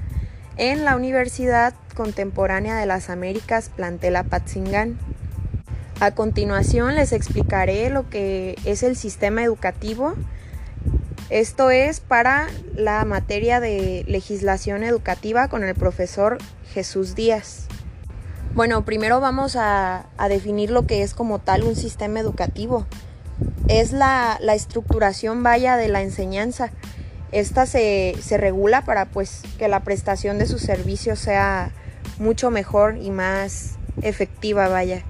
en 0.55 0.85
la 0.85 0.95
Universidad 0.95 1.73
Contemporánea 1.93 2.77
de 2.77 2.85
las 2.85 3.09
Américas 3.09 3.69
Plantela 3.69 4.23
Patzingán. 4.23 4.97
A 5.99 6.11
continuación 6.11 6.95
les 6.95 7.11
explicaré 7.11 7.89
lo 7.89 8.09
que 8.09 8.55
es 8.63 8.83
el 8.83 8.95
sistema 8.95 9.43
educativo. 9.43 10.13
Esto 11.29 11.69
es 11.69 11.99
para 11.99 12.47
la 12.75 13.03
materia 13.03 13.59
de 13.59 14.05
legislación 14.07 14.85
educativa 14.85 15.49
con 15.49 15.65
el 15.65 15.75
profesor 15.75 16.37
Jesús 16.73 17.13
Díaz. 17.13 17.67
Bueno, 18.53 18.83
primero 18.83 19.21
vamos 19.21 19.55
a, 19.55 20.07
definir 20.27 20.71
lo 20.71 20.85
que 20.85 21.03
es 21.03 21.13
como 21.13 21.39
tal 21.39 21.63
un 21.63 21.77
sistema 21.77 22.19
educativo. 22.19 22.85
Es 23.69 23.93
la, 23.93 24.37
estructuración 24.53 25.41
vaya 25.41 25.77
de 25.77 25.87
la 25.87 26.01
enseñanza. 26.01 26.69
Esta 27.31 27.65
se, 27.65 28.13
se, 28.21 28.37
regula 28.37 28.83
para 28.83 29.05
pues 29.05 29.43
que 29.57 29.69
la 29.69 29.79
prestación 29.79 30.37
de 30.37 30.47
sus 30.47 30.61
servicios 30.61 31.19
sea 31.19 31.71
mucho 32.19 32.51
mejor 32.51 32.97
y 32.97 33.09
más 33.09 33.77
efectiva 34.01 34.67
vaya. 34.67 35.03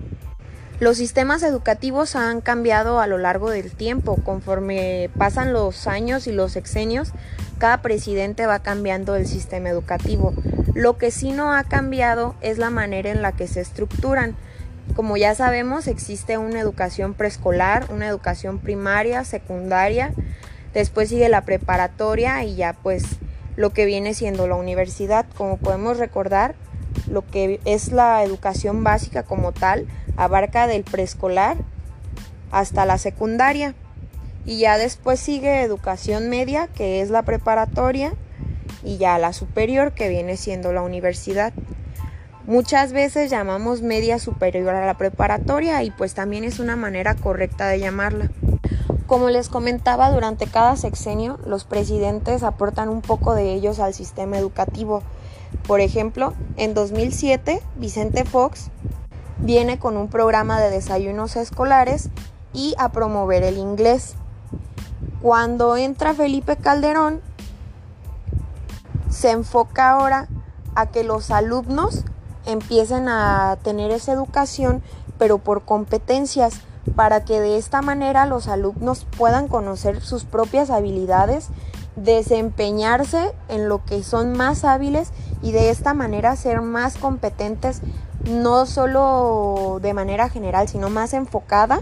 Los 0.79 0.97
sistemas 0.97 1.41
educativos 1.41 2.15
han 2.15 2.41
cambiado 2.41 2.99
a 2.99 3.07
lo 3.07 3.17
largo 3.17 3.49
del 3.49 3.71
tiempo. 3.71 4.17
Conforme 4.23 5.09
pasan 5.17 5.51
los 5.51 5.87
años 5.87 6.27
y 6.27 6.31
los 6.31 6.51
sexenios, 6.51 7.11
cada 7.57 7.81
presidente 7.81 8.45
va 8.45 8.59
cambiando 8.59 9.15
el 9.15 9.25
sistema 9.25 9.69
educativo. 9.69 10.33
Lo 10.73 10.97
que 10.97 11.11
sí 11.11 11.31
no 11.31 11.53
ha 11.53 11.63
cambiado 11.63 12.35
es 12.41 12.57
la 12.57 12.69
manera 12.69 13.11
en 13.11 13.21
la 13.21 13.33
que 13.33 13.47
se 13.47 13.61
estructuran. 13.61 14.35
Como 14.95 15.17
ya 15.17 15.35
sabemos, 15.35 15.87
existe 15.87 16.37
una 16.37 16.59
educación 16.59 17.13
preescolar, 17.13 17.87
una 17.89 18.07
educación 18.07 18.59
primaria, 18.59 19.23
secundaria, 19.23 20.13
después 20.73 21.09
sigue 21.09 21.29
la 21.29 21.41
preparatoria 21.41 22.43
y 22.43 22.55
ya 22.55 22.73
pues 22.73 23.03
lo 23.55 23.71
que 23.71 23.85
viene 23.85 24.13
siendo 24.13 24.47
la 24.47 24.55
universidad. 24.55 25.25
Como 25.37 25.57
podemos 25.57 25.97
recordar, 25.97 26.55
lo 27.09 27.25
que 27.25 27.59
es 27.65 27.91
la 27.91 28.23
educación 28.23 28.83
básica 28.83 29.23
como 29.23 29.51
tal 29.51 29.87
abarca 30.17 30.67
del 30.67 30.83
preescolar 30.83 31.57
hasta 32.51 32.85
la 32.85 32.97
secundaria. 32.97 33.75
Y 34.45 34.59
ya 34.59 34.77
después 34.77 35.19
sigue 35.19 35.61
educación 35.61 36.29
media, 36.29 36.67
que 36.67 37.01
es 37.01 37.09
la 37.09 37.21
preparatoria, 37.21 38.13
y 38.83 38.97
ya 38.97 39.17
la 39.17 39.33
superior 39.33 39.93
que 39.93 40.09
viene 40.09 40.37
siendo 40.37 40.73
la 40.73 40.81
universidad. 40.81 41.53
Muchas 42.47 42.91
veces 42.91 43.29
llamamos 43.29 43.81
media 43.81 44.17
superior 44.17 44.73
a 44.73 44.85
la 44.85 44.97
preparatoria 44.97 45.83
y 45.83 45.91
pues 45.91 46.13
también 46.13 46.43
es 46.43 46.59
una 46.59 46.75
manera 46.75 47.15
correcta 47.15 47.67
de 47.67 47.79
llamarla. 47.79 48.31
Como 49.05 49.29
les 49.29 49.49
comentaba, 49.49 50.09
durante 50.09 50.47
cada 50.47 50.75
sexenio 50.75 51.37
los 51.45 51.65
presidentes 51.65 52.43
aportan 52.43 52.89
un 52.89 53.01
poco 53.01 53.35
de 53.35 53.53
ellos 53.53 53.79
al 53.79 53.93
sistema 53.93 54.37
educativo. 54.37 55.03
Por 55.67 55.81
ejemplo, 55.81 56.33
en 56.57 56.73
2007 56.73 57.61
Vicente 57.75 58.25
Fox 58.25 58.71
viene 59.37 59.79
con 59.79 59.97
un 59.97 60.07
programa 60.07 60.59
de 60.61 60.69
desayunos 60.69 61.35
escolares 61.35 62.09
y 62.53 62.73
a 62.77 62.89
promover 62.89 63.43
el 63.43 63.57
inglés. 63.57 64.15
Cuando 65.21 65.77
entra 65.77 66.13
Felipe 66.13 66.55
Calderón, 66.55 67.21
se 69.21 69.29
enfoca 69.29 69.91
ahora 69.91 70.27
a 70.73 70.87
que 70.87 71.03
los 71.03 71.29
alumnos 71.29 72.05
empiecen 72.47 73.07
a 73.07 73.55
tener 73.61 73.91
esa 73.91 74.13
educación, 74.13 74.81
pero 75.19 75.37
por 75.37 75.61
competencias, 75.61 76.61
para 76.95 77.23
que 77.23 77.39
de 77.39 77.59
esta 77.59 77.83
manera 77.83 78.25
los 78.25 78.47
alumnos 78.47 79.05
puedan 79.15 79.47
conocer 79.47 80.01
sus 80.01 80.25
propias 80.25 80.71
habilidades, 80.71 81.49
desempeñarse 81.95 83.31
en 83.47 83.69
lo 83.69 83.85
que 83.85 84.01
son 84.01 84.33
más 84.33 84.65
hábiles 84.65 85.11
y 85.43 85.51
de 85.51 85.69
esta 85.69 85.93
manera 85.93 86.35
ser 86.35 86.61
más 86.61 86.97
competentes, 86.97 87.81
no 88.27 88.65
solo 88.65 89.77
de 89.83 89.93
manera 89.93 90.29
general, 90.29 90.67
sino 90.67 90.89
más 90.89 91.13
enfocada 91.13 91.79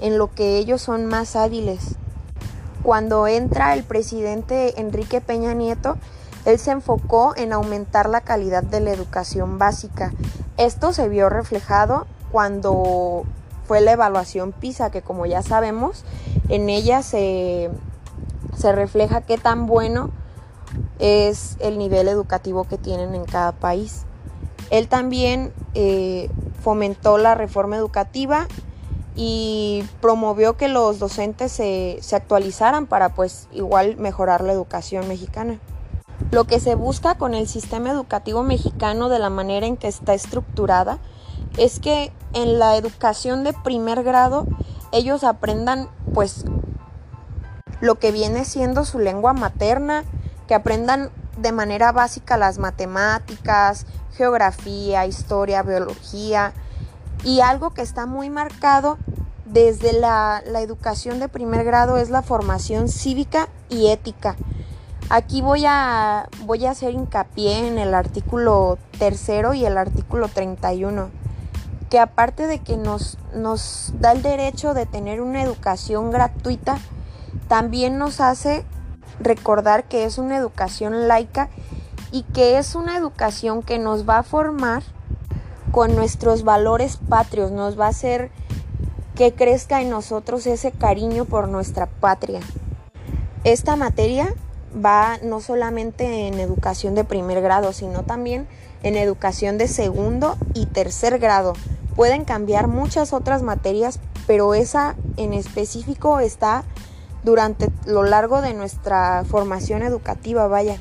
en 0.00 0.18
lo 0.18 0.34
que 0.34 0.58
ellos 0.58 0.82
son 0.82 1.06
más 1.06 1.34
hábiles. 1.34 1.96
Cuando 2.82 3.26
entra 3.26 3.72
el 3.72 3.84
presidente 3.84 4.78
Enrique 4.78 5.22
Peña 5.22 5.54
Nieto, 5.54 5.96
él 6.44 6.58
se 6.58 6.72
enfocó 6.72 7.34
en 7.36 7.52
aumentar 7.52 8.08
la 8.08 8.20
calidad 8.20 8.62
de 8.62 8.80
la 8.80 8.90
educación 8.90 9.58
básica. 9.58 10.12
Esto 10.56 10.92
se 10.92 11.08
vio 11.08 11.28
reflejado 11.30 12.06
cuando 12.30 13.24
fue 13.66 13.80
la 13.80 13.92
evaluación 13.92 14.52
PISA, 14.52 14.90
que 14.90 15.02
como 15.02 15.26
ya 15.26 15.42
sabemos, 15.42 16.04
en 16.48 16.68
ella 16.68 17.02
se, 17.02 17.70
refleja 18.62 19.22
qué 19.22 19.38
tan 19.38 19.66
bueno 19.66 20.10
es 20.98 21.56
el 21.60 21.78
nivel 21.78 22.08
educativo 22.08 22.64
que 22.64 22.78
tienen 22.78 23.14
en 23.14 23.24
cada 23.24 23.52
país. 23.52 24.04
Él 24.70 24.88
también 24.88 25.52
eh, 25.74 26.30
fomentó 26.62 27.16
la 27.18 27.34
reforma 27.34 27.76
educativa 27.76 28.46
y 29.16 29.84
promovió 30.00 30.56
que 30.56 30.68
los 30.68 30.98
docentes 30.98 31.52
se, 31.52 31.98
se 32.00 32.16
actualizaran 32.16 32.86
para 32.86 33.10
pues 33.10 33.48
igual 33.52 33.96
mejorar 33.96 34.42
la 34.42 34.52
educación 34.52 35.08
mexicana. 35.08 35.58
Lo 36.30 36.44
que 36.44 36.60
se 36.60 36.74
busca 36.74 37.16
con 37.16 37.34
el 37.34 37.48
sistema 37.48 37.90
educativo 37.90 38.42
mexicano 38.42 39.08
de 39.08 39.18
la 39.18 39.30
manera 39.30 39.66
en 39.66 39.76
que 39.76 39.88
está 39.88 40.14
estructurada 40.14 40.98
es 41.56 41.78
que 41.78 42.12
en 42.32 42.58
la 42.58 42.76
educación 42.76 43.44
de 43.44 43.52
primer 43.52 44.02
grado 44.02 44.46
ellos 44.92 45.24
aprendan 45.24 45.88
pues 46.12 46.44
lo 47.80 47.98
que 47.98 48.12
viene 48.12 48.44
siendo 48.44 48.84
su 48.84 48.98
lengua 48.98 49.32
materna, 49.32 50.04
que 50.46 50.54
aprendan 50.54 51.10
de 51.36 51.52
manera 51.52 51.92
básica 51.92 52.36
las 52.36 52.58
matemáticas, 52.58 53.86
geografía, 54.16 55.06
historia, 55.06 55.62
biología 55.62 56.52
y 57.24 57.40
algo 57.40 57.70
que 57.70 57.82
está 57.82 58.06
muy 58.06 58.30
marcado 58.30 58.98
desde 59.44 59.92
la, 59.92 60.42
la 60.46 60.60
educación 60.60 61.18
de 61.18 61.28
primer 61.28 61.64
grado 61.64 61.98
es 61.98 62.10
la 62.10 62.22
formación 62.22 62.88
cívica 62.88 63.48
y 63.68 63.88
ética. 63.88 64.36
Aquí 65.10 65.42
voy 65.42 65.64
a, 65.66 66.28
voy 66.46 66.64
a 66.64 66.70
hacer 66.70 66.94
hincapié 66.94 67.68
en 67.68 67.78
el 67.78 67.94
artículo 67.94 68.78
tercero 68.98 69.52
y 69.52 69.66
el 69.66 69.76
artículo 69.76 70.28
31, 70.28 71.10
que 71.90 71.98
aparte 71.98 72.46
de 72.46 72.60
que 72.60 72.78
nos, 72.78 73.18
nos 73.34 73.92
da 74.00 74.12
el 74.12 74.22
derecho 74.22 74.72
de 74.72 74.86
tener 74.86 75.20
una 75.20 75.42
educación 75.42 76.10
gratuita, 76.10 76.78
también 77.48 77.98
nos 77.98 78.20
hace 78.20 78.64
recordar 79.20 79.84
que 79.84 80.04
es 80.04 80.16
una 80.16 80.38
educación 80.38 81.06
laica 81.06 81.50
y 82.10 82.22
que 82.22 82.56
es 82.58 82.74
una 82.74 82.96
educación 82.96 83.62
que 83.62 83.78
nos 83.78 84.08
va 84.08 84.18
a 84.18 84.22
formar 84.22 84.82
con 85.70 85.94
nuestros 85.94 86.44
valores 86.44 86.96
patrios, 86.96 87.50
nos 87.50 87.78
va 87.78 87.86
a 87.86 87.90
hacer 87.90 88.30
que 89.14 89.34
crezca 89.34 89.82
en 89.82 89.90
nosotros 89.90 90.46
ese 90.46 90.72
cariño 90.72 91.26
por 91.26 91.48
nuestra 91.48 91.86
patria. 91.86 92.40
Esta 93.44 93.76
materia 93.76 94.34
va 94.74 95.18
no 95.22 95.40
solamente 95.40 96.26
en 96.26 96.40
educación 96.40 96.94
de 96.94 97.04
primer 97.04 97.40
grado, 97.40 97.72
sino 97.72 98.02
también 98.02 98.46
en 98.82 98.96
educación 98.96 99.58
de 99.58 99.68
segundo 99.68 100.36
y 100.54 100.66
tercer 100.66 101.18
grado. 101.18 101.54
Pueden 101.96 102.24
cambiar 102.24 102.66
muchas 102.68 103.12
otras 103.12 103.42
materias, 103.42 104.00
pero 104.26 104.54
esa 104.54 104.96
en 105.16 105.32
específico 105.32 106.18
está 106.20 106.64
durante 107.22 107.70
lo 107.86 108.02
largo 108.02 108.42
de 108.42 108.52
nuestra 108.54 109.24
formación 109.24 109.82
educativa, 109.82 110.46
vaya. 110.46 110.78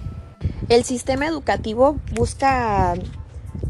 El 0.70 0.84
sistema 0.84 1.28
educativo 1.28 1.98
busca 2.16 2.96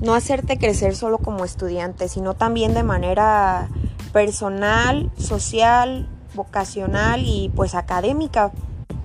no 0.01 0.15
hacerte 0.15 0.57
crecer 0.57 0.95
solo 0.95 1.17
como 1.17 1.45
estudiante, 1.45 2.07
sino 2.07 2.33
también 2.33 2.73
de 2.73 2.83
manera 2.83 3.69
personal, 4.11 5.11
social, 5.17 6.09
vocacional 6.33 7.23
y 7.25 7.51
pues 7.55 7.75
académica 7.75 8.51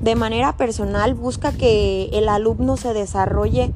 De 0.00 0.14
manera 0.14 0.57
personal 0.57 1.14
busca 1.14 1.52
que 1.52 2.11
el 2.12 2.28
alumno 2.28 2.76
se 2.76 2.95
desarrolle 2.95 3.73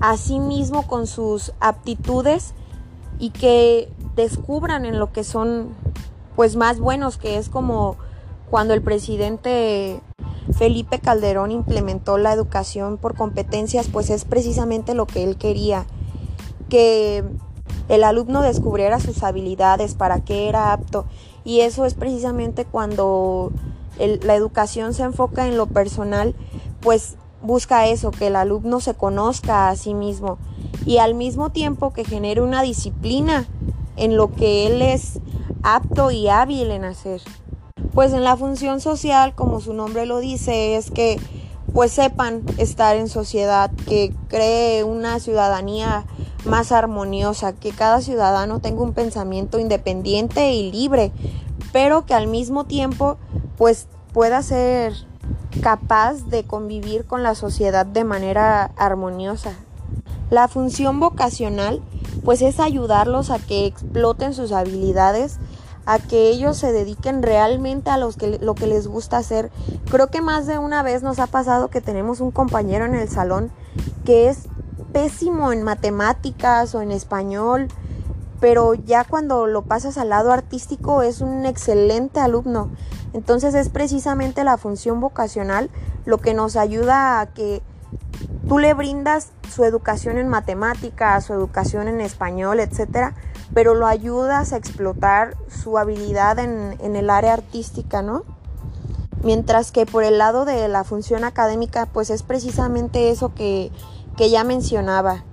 a 0.00 0.16
sí 0.16 0.38
mismo 0.38 0.86
con 0.86 1.06
sus 1.06 1.52
aptitudes 1.60 2.54
y 3.18 3.30
que 3.30 3.90
descubran 4.16 4.84
en 4.84 4.98
lo 4.98 5.12
que 5.12 5.24
son 5.24 5.74
pues 6.36 6.56
más 6.56 6.78
buenos, 6.78 7.16
que 7.16 7.36
es 7.36 7.48
como 7.48 7.96
cuando 8.50 8.74
el 8.74 8.82
presidente 8.82 10.00
Felipe 10.56 11.00
Calderón 11.00 11.50
implementó 11.50 12.18
la 12.18 12.32
educación 12.32 12.98
por 12.98 13.16
competencias, 13.16 13.88
pues 13.88 14.10
es 14.10 14.24
precisamente 14.24 14.94
lo 14.94 15.06
que 15.06 15.24
él 15.24 15.36
quería, 15.36 15.86
que 16.68 17.24
el 17.88 18.04
alumno 18.04 18.42
descubriera 18.42 19.00
sus 19.00 19.22
habilidades, 19.22 19.94
para 19.94 20.20
qué 20.20 20.48
era 20.48 20.72
apto, 20.72 21.06
y 21.44 21.60
eso 21.60 21.84
es 21.84 21.94
precisamente 21.94 22.64
cuando 22.64 23.52
la 23.98 24.34
educación 24.34 24.94
se 24.94 25.02
enfoca 25.02 25.46
en 25.46 25.56
lo 25.56 25.66
personal, 25.66 26.34
pues 26.80 27.16
busca 27.42 27.86
eso, 27.86 28.10
que 28.10 28.28
el 28.28 28.36
alumno 28.36 28.80
se 28.80 28.94
conozca 28.94 29.68
a 29.68 29.76
sí 29.76 29.94
mismo 29.94 30.38
y 30.86 30.98
al 30.98 31.14
mismo 31.14 31.50
tiempo 31.50 31.92
que 31.92 32.04
genere 32.04 32.40
una 32.40 32.62
disciplina 32.62 33.46
en 33.96 34.16
lo 34.16 34.32
que 34.32 34.66
él 34.66 34.82
es 34.82 35.20
apto 35.62 36.10
y 36.10 36.28
hábil 36.28 36.70
en 36.70 36.84
hacer. 36.84 37.20
Pues 37.92 38.12
en 38.12 38.24
la 38.24 38.36
función 38.36 38.80
social, 38.80 39.34
como 39.34 39.60
su 39.60 39.72
nombre 39.72 40.06
lo 40.06 40.18
dice, 40.18 40.76
es 40.76 40.90
que 40.90 41.18
pues 41.72 41.92
sepan 41.92 42.42
estar 42.58 42.96
en 42.96 43.08
sociedad, 43.08 43.70
que 43.88 44.14
cree 44.28 44.84
una 44.84 45.18
ciudadanía 45.18 46.06
más 46.44 46.72
armoniosa, 46.72 47.52
que 47.52 47.70
cada 47.70 48.00
ciudadano 48.00 48.60
tenga 48.60 48.82
un 48.82 48.92
pensamiento 48.92 49.58
independiente 49.58 50.52
y 50.52 50.70
libre, 50.70 51.10
pero 51.72 52.06
que 52.06 52.14
al 52.14 52.28
mismo 52.28 52.64
tiempo 52.64 53.16
pues 53.56 53.86
pueda 54.12 54.42
ser 54.42 54.94
capaz 55.62 56.24
de 56.28 56.44
convivir 56.44 57.04
con 57.04 57.22
la 57.22 57.34
sociedad 57.34 57.86
de 57.86 58.04
manera 58.04 58.72
armoniosa. 58.76 59.52
La 60.30 60.48
función 60.48 61.00
vocacional 61.00 61.82
pues 62.24 62.42
es 62.42 62.60
ayudarlos 62.60 63.30
a 63.30 63.38
que 63.38 63.66
exploten 63.66 64.34
sus 64.34 64.52
habilidades 64.52 65.38
a 65.86 65.98
que 65.98 66.28
ellos 66.28 66.56
se 66.56 66.72
dediquen 66.72 67.22
realmente 67.22 67.90
a 67.90 67.98
los 67.98 68.16
que, 68.16 68.38
lo 68.38 68.54
que 68.54 68.66
les 68.66 68.86
gusta 68.86 69.18
hacer. 69.18 69.50
Creo 69.90 70.08
que 70.08 70.22
más 70.22 70.46
de 70.46 70.58
una 70.58 70.82
vez 70.82 71.02
nos 71.02 71.18
ha 71.18 71.26
pasado 71.26 71.68
que 71.68 71.80
tenemos 71.80 72.20
un 72.20 72.30
compañero 72.30 72.84
en 72.86 72.94
el 72.94 73.08
salón 73.08 73.50
que 74.04 74.28
es 74.28 74.48
pésimo 74.92 75.52
en 75.52 75.62
matemáticas 75.62 76.74
o 76.74 76.80
en 76.80 76.90
español, 76.90 77.68
pero 78.44 78.74
ya 78.74 79.04
cuando 79.04 79.46
lo 79.46 79.62
pasas 79.62 79.96
al 79.96 80.10
lado 80.10 80.30
artístico 80.30 81.00
es 81.00 81.22
un 81.22 81.46
excelente 81.46 82.20
alumno. 82.20 82.68
Entonces 83.14 83.54
es 83.54 83.70
precisamente 83.70 84.44
la 84.44 84.58
función 84.58 85.00
vocacional 85.00 85.70
lo 86.04 86.18
que 86.18 86.34
nos 86.34 86.56
ayuda 86.56 87.22
a 87.22 87.26
que 87.32 87.62
tú 88.46 88.58
le 88.58 88.74
brindas 88.74 89.30
su 89.50 89.64
educación 89.64 90.18
en 90.18 90.28
matemáticas, 90.28 91.24
su 91.24 91.32
educación 91.32 91.88
en 91.88 92.02
español, 92.02 92.60
etcétera, 92.60 93.14
pero 93.54 93.72
lo 93.72 93.86
ayudas 93.86 94.52
a 94.52 94.58
explotar 94.58 95.38
su 95.48 95.78
habilidad 95.78 96.38
en, 96.38 96.76
en, 96.80 96.96
el 96.96 97.08
área 97.08 97.32
artística, 97.32 98.02
¿no? 98.02 98.24
Mientras 99.22 99.72
que 99.72 99.86
por 99.86 100.04
el 100.04 100.18
lado 100.18 100.44
de 100.44 100.68
la 100.68 100.84
función 100.84 101.24
académica, 101.24 101.86
pues 101.86 102.10
es 102.10 102.22
precisamente 102.22 103.08
eso 103.08 103.32
que, 103.34 103.72
que 104.18 104.28
ya 104.28 104.44
mencionaba, 104.44 105.24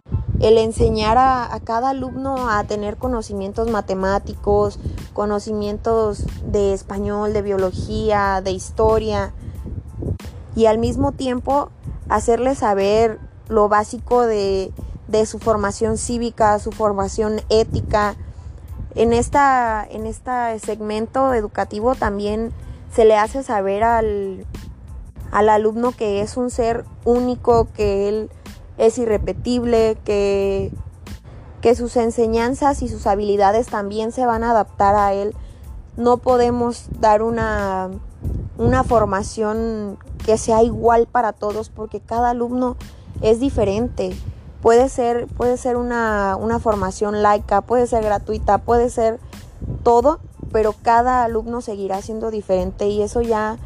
el 0.41 0.57
enseñar 0.57 1.17
a, 1.19 1.60
cada 1.63 1.89
alumno 1.89 2.50
a 2.50 2.63
tener 2.63 2.98
conocimientos 2.98 3.69
matemáticos, 3.69 4.79
conocimientos 5.13 6.25
de 6.45 6.74
español, 6.74 7.33
de 7.33 7.43
biología, 7.43 8.41
de 8.43 8.51
historia, 8.51 9.33
y 10.55 10.65
al 10.65 10.79
mismo 10.79 11.12
tiempo 11.12 11.70
hacerle 12.09 12.55
saber 12.55 13.20
lo 13.50 13.70
básico 13.70 14.25
de, 14.25 14.74
de 15.07 15.25
su 15.27 15.37
formación 15.37 15.98
cívica, 15.98 16.57
su 16.57 16.72
formación 16.72 17.42
ética. 17.50 18.16
En, 18.96 19.13
esta, 19.13 19.85
en 19.89 20.07
este 20.07 20.59
segmento 20.59 21.33
educativo 21.33 21.96
también 21.96 22.51
se 22.94 23.05
le 23.05 23.16
hace 23.16 23.44
saber 23.44 23.83
al, 23.83 24.46
al 25.31 25.50
alumno 25.50 25.92
que 25.92 26.22
es 26.22 26.35
un 26.35 26.50
ser 26.50 26.83
único, 27.05 27.68
que 27.74 28.09
él 28.09 28.31
es 28.77 28.98
irrepetible, 28.98 29.98
que, 30.03 30.72
que 31.62 31.75
sus 31.75 31.98
enseñanzas 31.98 32.81
y 32.81 32.90
sus 32.90 33.07
habilidades 33.07 33.68
también 33.68 34.12
se 34.12 34.25
van 34.25 34.44
a 34.44 34.51
adaptar 34.51 34.96
a 34.96 35.14
él. 35.14 35.36
No 35.98 36.18
podemos 36.18 36.86
dar 37.00 37.22
una, 37.22 37.90
una 38.57 38.84
formación 38.84 39.98
que 40.25 40.38
sea 40.38 40.64
igual 40.64 41.07
para 41.07 41.34
todos 41.34 41.70
porque 41.70 42.00
cada 42.00 42.29
alumno 42.29 42.77
es 43.22 43.40
diferente. 43.40 44.16
Puede 44.62 44.90
ser, 44.90 45.27
puede 45.27 45.57
ser 45.57 45.75
una, 45.75 46.38
una 46.40 46.60
formación 46.60 47.24
laica, 47.24 47.62
puede 47.62 47.88
ser 47.88 48.03
gratuita, 48.03 48.60
puede 48.60 48.90
ser 48.90 49.20
todo, 49.84 50.20
pero 50.51 50.75
cada 50.81 51.24
alumno 51.24 51.62
seguirá 51.62 52.01
siendo 52.01 52.29
diferente 52.29 52.88
y 52.88 53.01
eso 53.01 53.22
ya 53.22 53.57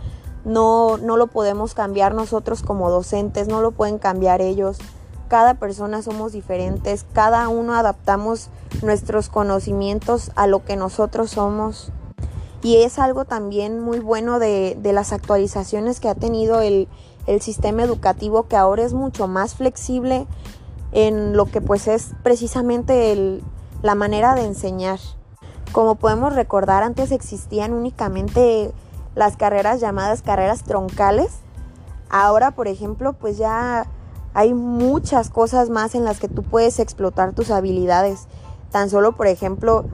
no, 0.46 0.98
no 0.98 1.18
lo 1.18 1.28
podemos 1.28 1.74
cambiar 1.74 2.14
nosotros 2.14 2.62
como 2.62 2.90
docentes, 2.90 3.48
no 3.48 3.62
lo 3.62 3.72
pueden 3.72 3.98
cambiar 3.98 4.42
ellos. 4.42 4.78
Cada 5.28 5.56
persona 5.56 6.02
somos 6.02 6.32
diferentes, 6.32 7.06
cada 7.14 7.48
uno 7.50 7.74
adaptamos 7.74 8.50
nuestros 8.82 9.30
conocimientos 9.30 10.32
a 10.36 10.48
lo 10.48 10.64
que 10.64 10.76
nosotros 10.76 11.32
somos. 11.32 11.92
Y 12.62 12.78
es 12.78 13.00
algo 13.00 13.26
también 13.26 13.80
muy 13.80 14.00
bueno 14.00 14.40
de, 14.40 14.78
de 14.80 14.94
las 14.94 15.14
actualizaciones 15.14 16.00
que 16.00 16.10
ha 16.10 16.16
tenido 16.16 16.62
el, 16.62 16.88
el 17.28 17.42
sistema 17.42 17.84
educativo 17.84 18.48
que 18.48 18.56
ahora 18.56 18.84
es 18.84 18.94
mucho 18.94 19.28
más 19.28 19.56
flexible 19.56 20.28
en 20.92 21.36
lo 21.36 21.46
que 21.46 21.62
pues 21.62 21.88
es 21.88 22.14
precisamente 22.24 23.12
el, 23.12 23.44
la 23.82 23.96
manera 23.96 24.36
de 24.36 24.46
enseñar. 24.46 25.00
Como 25.72 25.96
podemos 25.96 26.34
recordar, 26.34 26.84
antes 26.84 27.12
existían 27.12 27.74
únicamente 27.74 28.72
las 29.14 29.38
carreras 29.38 29.82
llamadas 29.82 30.22
carreras 30.22 30.64
troncales. 30.64 31.32
Ahora, 32.10 32.52
por 32.52 32.68
ejemplo, 32.68 33.14
pues 33.14 33.38
ya 33.38 33.88
hay 34.36 34.54
muchas 34.54 35.30
cosas 35.30 35.70
más 35.70 35.96
en 35.96 36.04
las 36.04 36.20
que 36.20 36.28
tú 36.28 36.44
puedes 36.44 36.80
explotar 36.80 37.32
tus 37.34 37.52
habilidades. 37.52 38.28
Tan 38.70 38.90
solo, 38.90 39.14
por 39.14 39.28
ejemplo, 39.28 39.86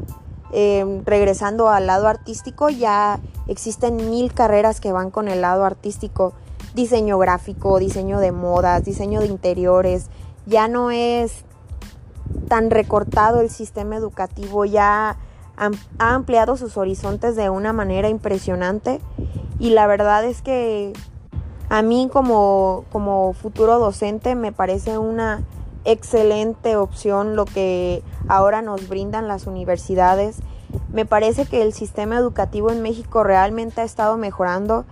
eh, 0.51 1.04
regresando 1.06 1.69
al 1.69 1.86
lado 1.86 2.08
artístico, 2.08 2.69
ya 2.69 3.19
existen 3.47 4.10
mil 4.10 4.34
carreras 4.34 4.82
que 4.82 4.91
van 4.91 5.12
con 5.12 5.27
el 5.27 5.41
lado 5.41 5.63
artístico. 5.63 6.34
Diseño 6.73 7.19
gráfico, 7.19 7.77
diseño 7.77 8.19
de 8.19 8.32
modas, 8.32 8.84
diseño 8.84 9.19
de 9.19 9.27
interiores, 9.27 10.08
ya 10.47 10.67
no 10.67 10.89
es 10.89 11.45
tan 12.47 12.71
recortado 12.71 13.41
el 13.41 13.51
sistema 13.51 13.95
educativo, 13.95 14.65
ya 14.65 15.17
ha 15.56 16.13
ampliado 16.15 16.58
sus 16.58 16.77
horizontes 16.77 17.36
de 17.36 17.51
una 17.51 17.73
manera 17.73 18.10
impresionante 18.10 18.99
y 19.60 19.69
la 19.69 19.86
verdad 19.86 20.25
es 20.25 20.41
que 20.41 20.93
a 21.71 21.84
mí 21.84 22.10
como, 22.12 22.84
como 22.91 23.31
futuro 23.31 23.79
docente 23.79 24.36
me 24.36 24.51
parece 24.51 24.97
una 24.97 25.41
excelente 25.86 26.75
opción 26.75 27.38
lo 27.38 27.45
que 27.45 28.03
ahora 28.27 28.62
nos 28.62 28.89
brindan 28.89 29.29
las 29.29 29.47
universidades. 29.47 30.39
Me 30.91 31.05
parece 31.05 31.45
que 31.45 31.62
el 31.62 31.71
sistema 31.71 32.17
educativo 32.17 32.71
en 32.71 32.81
México 32.81 33.23
realmente 33.23 33.79
ha 33.79 33.86
estado 33.86 34.17
mejorando 34.17 34.84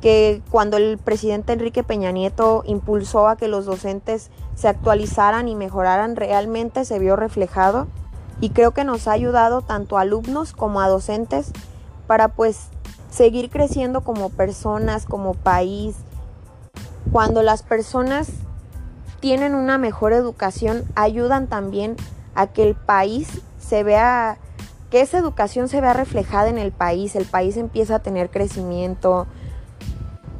que 0.00 0.42
cuando 0.52 0.76
el 0.76 0.96
presidente 0.96 1.54
Enrique 1.54 1.82
Peña 1.82 2.12
Nieto 2.12 2.62
impulsó 2.66 3.26
a 3.26 3.34
que 3.34 3.48
los 3.48 3.64
docentes 3.64 4.30
se 4.54 4.68
actualizaran 4.68 5.48
y 5.48 5.56
mejoraran, 5.56 6.14
realmente 6.14 6.84
se 6.84 7.00
vio 7.00 7.16
reflejado 7.16 7.88
y 8.40 8.50
creo 8.50 8.70
que 8.70 8.84
nos 8.84 9.08
ha 9.08 9.12
ayudado 9.12 9.60
tanto 9.60 9.98
a 9.98 10.02
alumnos 10.02 10.52
como 10.52 10.80
a 10.80 10.88
docentes 10.88 11.50
para 12.06 12.28
pues 12.28 12.68
seguir 13.10 13.50
creciendo 13.50 14.02
como 14.02 14.30
personas, 14.30 15.04
como 15.04 15.34
país. 15.34 15.96
Cuando 17.10 17.42
las 17.42 17.62
personas 17.62 18.28
tienen 19.20 19.54
una 19.54 19.78
mejor 19.78 20.12
educación, 20.12 20.84
ayudan 20.94 21.46
también 21.46 21.96
a 22.34 22.46
que 22.48 22.62
el 22.62 22.74
país 22.74 23.40
se 23.58 23.82
vea, 23.82 24.38
que 24.90 25.00
esa 25.00 25.18
educación 25.18 25.68
se 25.68 25.80
vea 25.80 25.92
reflejada 25.92 26.48
en 26.48 26.58
el 26.58 26.72
país, 26.72 27.16
el 27.16 27.24
país 27.24 27.56
empieza 27.56 27.96
a 27.96 27.98
tener 28.00 28.30
crecimiento, 28.30 29.26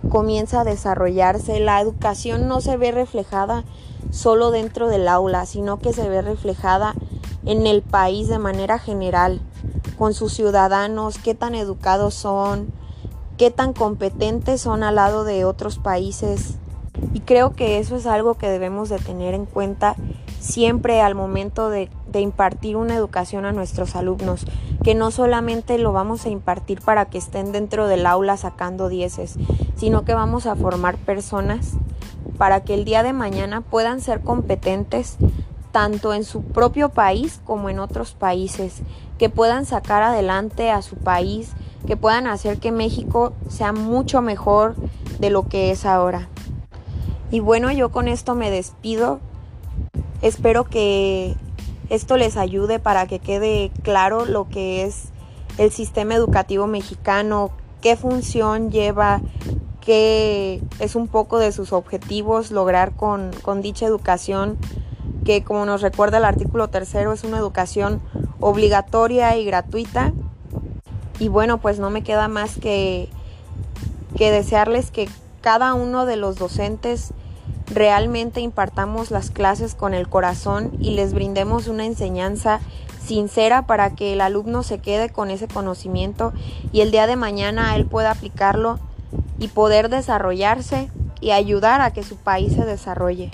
comienza 0.08 0.60
a 0.60 0.64
desarrollarse. 0.64 1.60
La 1.60 1.80
educación 1.80 2.48
no 2.48 2.60
se 2.60 2.76
ve 2.76 2.92
reflejada 2.92 3.64
solo 4.10 4.50
dentro 4.50 4.88
del 4.88 5.08
aula, 5.08 5.46
sino 5.46 5.78
que 5.78 5.92
se 5.92 6.08
ve 6.08 6.22
reflejada 6.22 6.94
en 7.44 7.66
el 7.66 7.82
país 7.82 8.28
de 8.28 8.38
manera 8.38 8.78
general, 8.78 9.40
con 9.98 10.14
sus 10.14 10.32
ciudadanos, 10.32 11.18
qué 11.18 11.34
tan 11.34 11.54
educados 11.54 12.14
son, 12.14 12.72
qué 13.36 13.50
tan 13.50 13.72
competentes 13.72 14.60
son 14.60 14.82
al 14.82 14.96
lado 14.96 15.24
de 15.24 15.44
otros 15.44 15.78
países. 15.78 16.56
Y 17.14 17.20
creo 17.20 17.52
que 17.52 17.78
eso 17.78 17.96
es 17.96 18.06
algo 18.06 18.34
que 18.34 18.48
debemos 18.48 18.88
de 18.88 18.98
tener 18.98 19.34
en 19.34 19.46
cuenta 19.46 19.96
siempre 20.40 21.00
al 21.00 21.14
momento 21.14 21.70
de, 21.70 21.88
de 22.10 22.20
impartir 22.20 22.76
una 22.76 22.94
educación 22.94 23.44
a 23.44 23.52
nuestros 23.52 23.96
alumnos, 23.96 24.44
que 24.82 24.94
no 24.94 25.10
solamente 25.10 25.78
lo 25.78 25.92
vamos 25.92 26.26
a 26.26 26.30
impartir 26.30 26.80
para 26.80 27.06
que 27.06 27.18
estén 27.18 27.52
dentro 27.52 27.86
del 27.86 28.06
aula 28.06 28.36
sacando 28.36 28.88
dieces, 28.88 29.36
sino 29.76 30.04
que 30.04 30.14
vamos 30.14 30.46
a 30.46 30.56
formar 30.56 30.96
personas 30.96 31.72
para 32.38 32.64
que 32.64 32.74
el 32.74 32.84
día 32.84 33.02
de 33.02 33.12
mañana 33.12 33.60
puedan 33.60 34.00
ser 34.00 34.20
competentes 34.20 35.16
tanto 35.70 36.12
en 36.12 36.24
su 36.24 36.42
propio 36.42 36.90
país 36.90 37.40
como 37.44 37.70
en 37.70 37.78
otros 37.78 38.12
países, 38.12 38.82
que 39.18 39.30
puedan 39.30 39.64
sacar 39.64 40.02
adelante 40.02 40.70
a 40.70 40.82
su 40.82 40.96
país, 40.96 41.52
que 41.86 41.96
puedan 41.96 42.26
hacer 42.26 42.58
que 42.58 42.72
México 42.72 43.32
sea 43.48 43.72
mucho 43.72 44.22
mejor 44.22 44.76
de 45.18 45.30
lo 45.30 45.48
que 45.48 45.70
es 45.70 45.84
ahora. 45.84 46.28
Y 47.30 47.40
bueno, 47.40 47.72
yo 47.72 47.90
con 47.90 48.08
esto 48.08 48.34
me 48.34 48.50
despido. 48.50 49.20
Espero 50.20 50.64
que 50.64 51.34
esto 51.88 52.16
les 52.16 52.36
ayude 52.36 52.78
para 52.78 53.06
que 53.06 53.18
quede 53.18 53.70
claro 53.82 54.24
lo 54.24 54.48
que 54.48 54.84
es 54.84 55.08
el 55.58 55.70
sistema 55.70 56.14
educativo 56.14 56.66
mexicano, 56.66 57.50
qué 57.80 57.96
función 57.96 58.70
lleva, 58.70 59.20
qué 59.80 60.62
es 60.78 60.94
un 60.94 61.08
poco 61.08 61.38
de 61.38 61.52
sus 61.52 61.72
objetivos 61.72 62.50
lograr 62.50 62.92
con, 62.94 63.32
dicha 63.60 63.86
educación, 63.86 64.56
que 65.24 65.42
como 65.44 65.66
nos 65.66 65.82
recuerda 65.82 66.18
el 66.18 66.24
artículo 66.24 66.68
tercero 66.68 67.12
es 67.12 67.24
una 67.24 67.38
educación 67.38 68.00
obligatoria 68.40 69.36
y 69.36 69.44
gratuita. 69.44 70.12
Y 71.22 71.28
bueno, 71.28 71.58
pues 71.58 71.78
no 71.78 71.88
me 71.88 72.02
queda 72.02 72.26
más 72.26 72.56
que, 72.56 73.08
que 74.16 74.32
desearles 74.32 74.90
que 74.90 75.08
cada 75.40 75.72
uno 75.72 76.04
de 76.04 76.16
los 76.16 76.34
docentes 76.34 77.14
realmente 77.72 78.40
impartamos 78.40 79.12
las 79.12 79.30
clases 79.30 79.76
con 79.76 79.94
el 79.94 80.08
corazón 80.08 80.72
y 80.80 80.96
les 80.96 81.14
brindemos 81.14 81.68
una 81.68 81.86
enseñanza 81.86 82.58
sincera 83.00 83.68
para 83.68 83.90
que 83.90 84.14
el 84.14 84.20
alumno 84.20 84.64
se 84.64 84.80
quede 84.80 85.10
con 85.10 85.30
ese 85.30 85.46
conocimiento 85.46 86.32
y 86.72 86.80
el 86.80 86.90
día 86.90 87.06
de 87.06 87.14
mañana 87.14 87.76
él 87.76 87.86
pueda 87.86 88.10
aplicarlo 88.10 88.80
y 89.38 89.46
poder 89.46 89.90
desarrollarse 89.90 90.90
y 91.20 91.30
ayudar 91.30 91.82
a 91.82 91.92
que 91.92 92.02
su 92.02 92.16
país 92.16 92.54
se 92.54 92.64
desarrolle. 92.64 93.30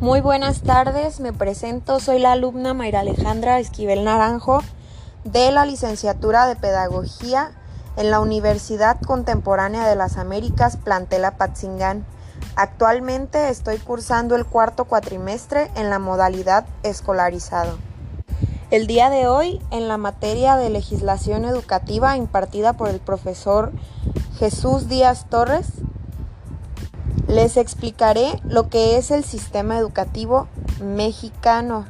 Muy 0.00 0.22
buenas 0.22 0.62
tardes, 0.62 1.20
me 1.20 1.34
presento, 1.34 2.00
soy 2.00 2.20
la 2.20 2.32
alumna 2.32 2.72
Mayra 2.72 3.00
Alejandra 3.00 3.58
Esquivel 3.58 4.02
Naranjo 4.02 4.62
de 5.24 5.52
la 5.52 5.66
licenciatura 5.66 6.46
de 6.46 6.56
Pedagogía 6.56 7.52
en 7.98 8.10
la 8.10 8.20
Universidad 8.20 8.98
Contemporánea 9.02 9.86
de 9.86 9.96
las 9.96 10.16
Américas, 10.16 10.78
Plantela 10.78 11.36
Patzingán. 11.36 12.06
Actualmente 12.56 13.50
estoy 13.50 13.76
cursando 13.76 14.36
el 14.36 14.46
cuarto 14.46 14.86
cuatrimestre 14.86 15.70
en 15.76 15.90
la 15.90 15.98
modalidad 15.98 16.64
escolarizado. 16.82 17.76
El 18.70 18.86
día 18.86 19.10
de 19.10 19.28
hoy, 19.28 19.60
en 19.70 19.86
la 19.86 19.98
materia 19.98 20.56
de 20.56 20.70
legislación 20.70 21.44
educativa 21.44 22.16
impartida 22.16 22.72
por 22.72 22.88
el 22.88 23.00
profesor 23.00 23.70
Jesús 24.38 24.88
Díaz 24.88 25.26
Torres, 25.28 25.66
les 27.28 27.56
explicaré 27.56 28.40
lo 28.44 28.68
que 28.68 28.96
es 28.96 29.10
el 29.10 29.24
sistema 29.24 29.78
educativo 29.78 30.48
mexicano. 30.82 31.86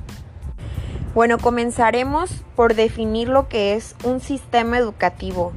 Bueno, 1.14 1.38
comenzaremos 1.38 2.30
por 2.54 2.74
definir 2.74 3.28
lo 3.28 3.48
que 3.48 3.74
es 3.74 3.96
un 4.04 4.20
sistema 4.20 4.78
educativo. 4.78 5.52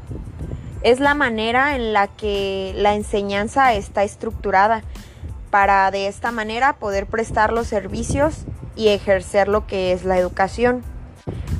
Es 0.82 1.00
la 1.00 1.14
manera 1.14 1.76
en 1.76 1.94
la 1.94 2.08
que 2.08 2.74
la 2.76 2.96
enseñanza 2.96 3.74
está 3.74 4.04
estructurada 4.04 4.84
para 5.52 5.92
de 5.92 6.08
esta 6.08 6.32
manera 6.32 6.74
poder 6.74 7.06
prestar 7.06 7.54
los 7.54 7.68
servicios 7.68 8.46
y 8.76 8.88
ejercer 8.88 9.48
lo 9.48 9.68
que 9.68 9.92
es 9.92 10.04
la 10.04 10.18
educación. 10.18 10.84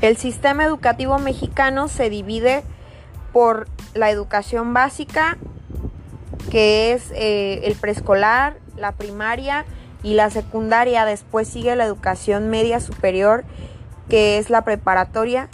El 0.02 0.18
sistema 0.18 0.66
educativo 0.66 1.20
mexicano 1.20 1.88
se 1.88 2.10
divide 2.10 2.64
por 3.32 3.68
la 3.94 4.10
educación 4.10 4.74
básica, 4.74 5.38
que 6.50 6.94
es 6.94 7.12
eh, 7.12 7.62
el 7.64 7.76
preescolar, 7.76 8.58
la 8.78 8.94
primaria 8.94 9.66
y 10.04 10.14
la 10.14 10.30
secundaria. 10.30 11.06
Después 11.06 11.48
sigue 11.48 11.76
la 11.76 11.86
educación 11.86 12.50
media 12.50 12.80
superior, 12.80 13.44
que 14.10 14.38
es 14.38 14.50
la 14.50 14.64
preparatoria. 14.64 15.50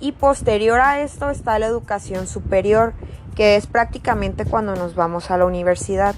Y 0.00 0.12
posterior 0.12 0.80
a 0.80 1.00
esto 1.00 1.30
está 1.30 1.58
la 1.58 1.66
educación 1.66 2.26
superior, 2.26 2.92
que 3.34 3.56
es 3.56 3.66
prácticamente 3.66 4.44
cuando 4.44 4.74
nos 4.74 4.94
vamos 4.94 5.30
a 5.30 5.38
la 5.38 5.46
universidad. 5.46 6.14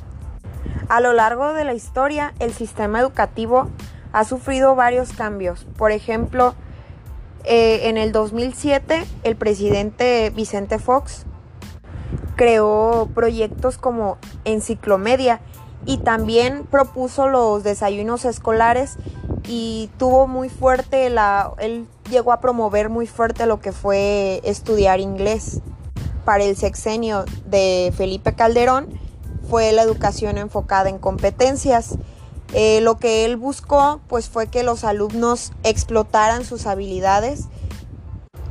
A 0.89 1.01
lo 1.01 1.13
largo 1.13 1.53
de 1.53 1.65
la 1.65 1.75
historia, 1.75 2.35
el 2.39 2.53
sistema 2.53 3.01
educativo 3.01 3.69
ha 4.13 4.25
sufrido 4.25 4.75
varios 4.75 5.13
cambios. 5.13 5.67
Por 5.77 5.93
ejemplo, 5.93 6.55
eh, 7.45 7.89
en 7.89 7.97
el 7.97 8.13
2007, 8.13 9.05
el 9.23 9.37
presidente 9.37 10.31
Vicente 10.35 10.79
Fox 10.79 11.26
creó 12.37 13.09
proyectos 13.15 13.79
como 13.79 14.19
Enciclomedia 14.45 15.41
y 15.87 15.99
también 15.99 16.65
propuso 16.65 17.29
los 17.29 17.65
desayunos 17.65 18.25
escolares 18.25 18.97
y 19.49 19.91
tuvo 19.99 20.27
muy 20.27 20.49
fuerte 20.49 21.09
la 21.11 21.53
él 21.59 21.87
llegó 22.11 22.33
a 22.33 22.41
promover 22.41 22.89
muy 22.89 23.07
fuerte 23.07 23.47
lo 23.47 23.61
que 23.61 23.73
fue 23.73 24.41
estudiar 24.45 25.01
inglés. 25.01 25.61
Para 26.25 26.45
el 26.45 26.57
sexenio 26.57 27.25
de 27.47 27.93
Felipe 27.97 28.35
Calderón 28.35 28.89
fue 29.49 29.73
la 29.73 29.83
educación 29.83 30.39
enfocada 30.39 30.89
en 30.89 30.99
competencias. 30.99 31.97
Eh, 32.53 32.81
lo 32.81 32.97
que 32.97 33.25
él 33.25 33.37
buscó 33.37 34.01
pues 34.09 34.29
fue 34.29 34.49
que 34.49 34.63
los 34.63 34.85
alumnos 34.85 35.53
explotaran 35.63 36.45
sus 36.45 36.67
habilidades 36.67 37.45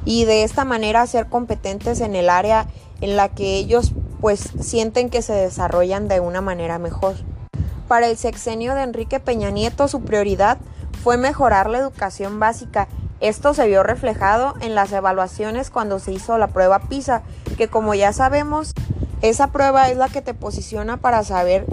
y 0.06 0.26
de 0.26 0.44
esta 0.44 0.66
manera 0.66 1.06
ser 1.08 1.28
competentes 1.28 2.00
en 2.02 2.16
el 2.16 2.30
área 2.30 2.68
en 3.02 3.16
la 3.16 3.30
que 3.30 3.56
ellos 3.56 3.94
pues 4.22 4.52
sienten 4.60 5.10
que 5.10 5.22
se 5.22 5.34
desarrollan 5.34 6.08
de 6.08 6.20
una 6.20 6.42
manera 6.42 6.80
mejor. 6.80 7.16
Para 7.88 8.08
el 8.08 8.18
sexenio 8.18 8.74
de 8.74 8.84
Enrique 8.84 9.20
Peña 9.20 9.52
Nieto 9.52 9.88
su 9.88 10.02
prioridad 10.02 10.58
fue 11.04 11.18
mejorar 11.18 11.70
la 11.70 11.78
educación 11.78 12.40
básica. 12.40 12.88
Esto 13.20 13.54
se 13.54 13.68
vio 13.68 13.84
reflejado 13.84 14.56
en 14.62 14.76
las 14.76 14.92
evaluaciones 14.92 15.70
cuando 15.70 16.00
se 16.00 16.12
hizo 16.12 16.38
la 16.38 16.48
prueba 16.48 16.80
PISA, 16.80 17.22
que 17.58 17.68
como 17.68 17.94
ya 17.94 18.12
sabemos, 18.12 18.74
esa 19.22 19.48
prueba 19.48 19.90
es 19.90 19.98
la 19.98 20.10
que 20.10 20.22
te 20.22 20.34
posiciona 20.34 20.98
para 20.98 21.24
saber 21.24 21.66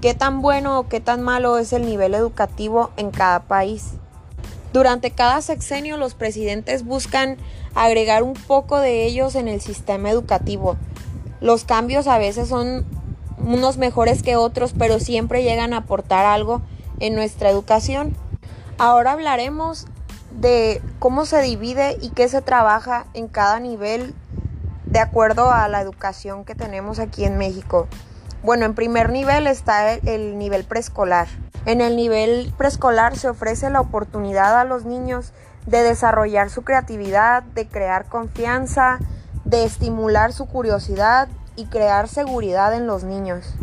qué 0.00 0.14
tan 0.14 0.42
bueno 0.42 0.78
o 0.78 0.88
qué 0.88 1.00
tan 1.00 1.22
malo 1.22 1.58
es 1.58 1.72
el 1.72 1.86
nivel 1.86 2.14
educativo 2.14 2.90
en 2.96 3.10
cada 3.10 3.40
país. 3.40 3.92
Durante 4.72 5.10
cada 5.10 5.42
sexenio 5.42 5.96
los 5.96 6.14
presidentes 6.14 6.84
buscan 6.84 7.36
agregar 7.74 8.22
un 8.22 8.34
poco 8.34 8.78
de 8.78 9.04
ellos 9.04 9.34
en 9.34 9.48
el 9.48 9.60
sistema 9.60 10.10
educativo. 10.10 10.76
Los 11.40 11.64
cambios 11.64 12.06
a 12.06 12.18
veces 12.18 12.48
son 12.48 12.86
unos 13.38 13.78
mejores 13.78 14.22
que 14.22 14.36
otros, 14.36 14.72
pero 14.78 15.00
siempre 15.00 15.42
llegan 15.42 15.72
a 15.72 15.78
aportar 15.78 16.24
algo 16.24 16.62
en 17.00 17.14
nuestra 17.14 17.50
educación. 17.50 18.14
Ahora 18.78 19.12
hablaremos 19.12 19.86
de 20.30 20.80
cómo 20.98 21.24
se 21.24 21.42
divide 21.42 21.98
y 22.00 22.10
qué 22.10 22.28
se 22.28 22.40
trabaja 22.40 23.06
en 23.14 23.26
cada 23.26 23.58
nivel 23.58 24.14
de 24.86 25.00
acuerdo 25.00 25.50
a 25.50 25.68
la 25.68 25.80
educación 25.80 26.44
que 26.44 26.54
tenemos 26.54 26.98
aquí 26.98 27.24
en 27.24 27.38
México. 27.38 27.88
Bueno, 28.42 28.66
en 28.66 28.74
primer 28.74 29.10
nivel 29.10 29.46
está 29.46 29.94
el 29.94 30.38
nivel 30.38 30.64
preescolar. 30.64 31.28
En 31.66 31.80
el 31.80 31.96
nivel 31.96 32.54
preescolar 32.56 33.16
se 33.16 33.28
ofrece 33.28 33.68
la 33.70 33.80
oportunidad 33.80 34.58
a 34.58 34.64
los 34.64 34.84
niños 34.84 35.32
de 35.66 35.82
desarrollar 35.82 36.48
su 36.48 36.62
creatividad, 36.62 37.42
de 37.42 37.68
crear 37.68 38.06
confianza, 38.06 38.98
de 39.44 39.64
estimular 39.64 40.32
su 40.32 40.46
curiosidad 40.46 41.28
y 41.56 41.66
crear 41.66 42.08
seguridad 42.08 42.74
en 42.74 42.86
los 42.86 43.04
niños. 43.04 43.54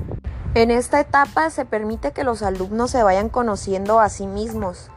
En 0.53 0.71
esta 0.71 0.99
etapa 0.99 1.49
se 1.49 1.65
permite 1.65 2.11
que 2.11 2.23
los 2.23 2.43
alumnos 2.43 2.91
se 2.91 3.03
vayan 3.03 3.29
conociendo 3.29 3.99
a 3.99 4.09
sí 4.09 4.27
mismos, 4.27 4.89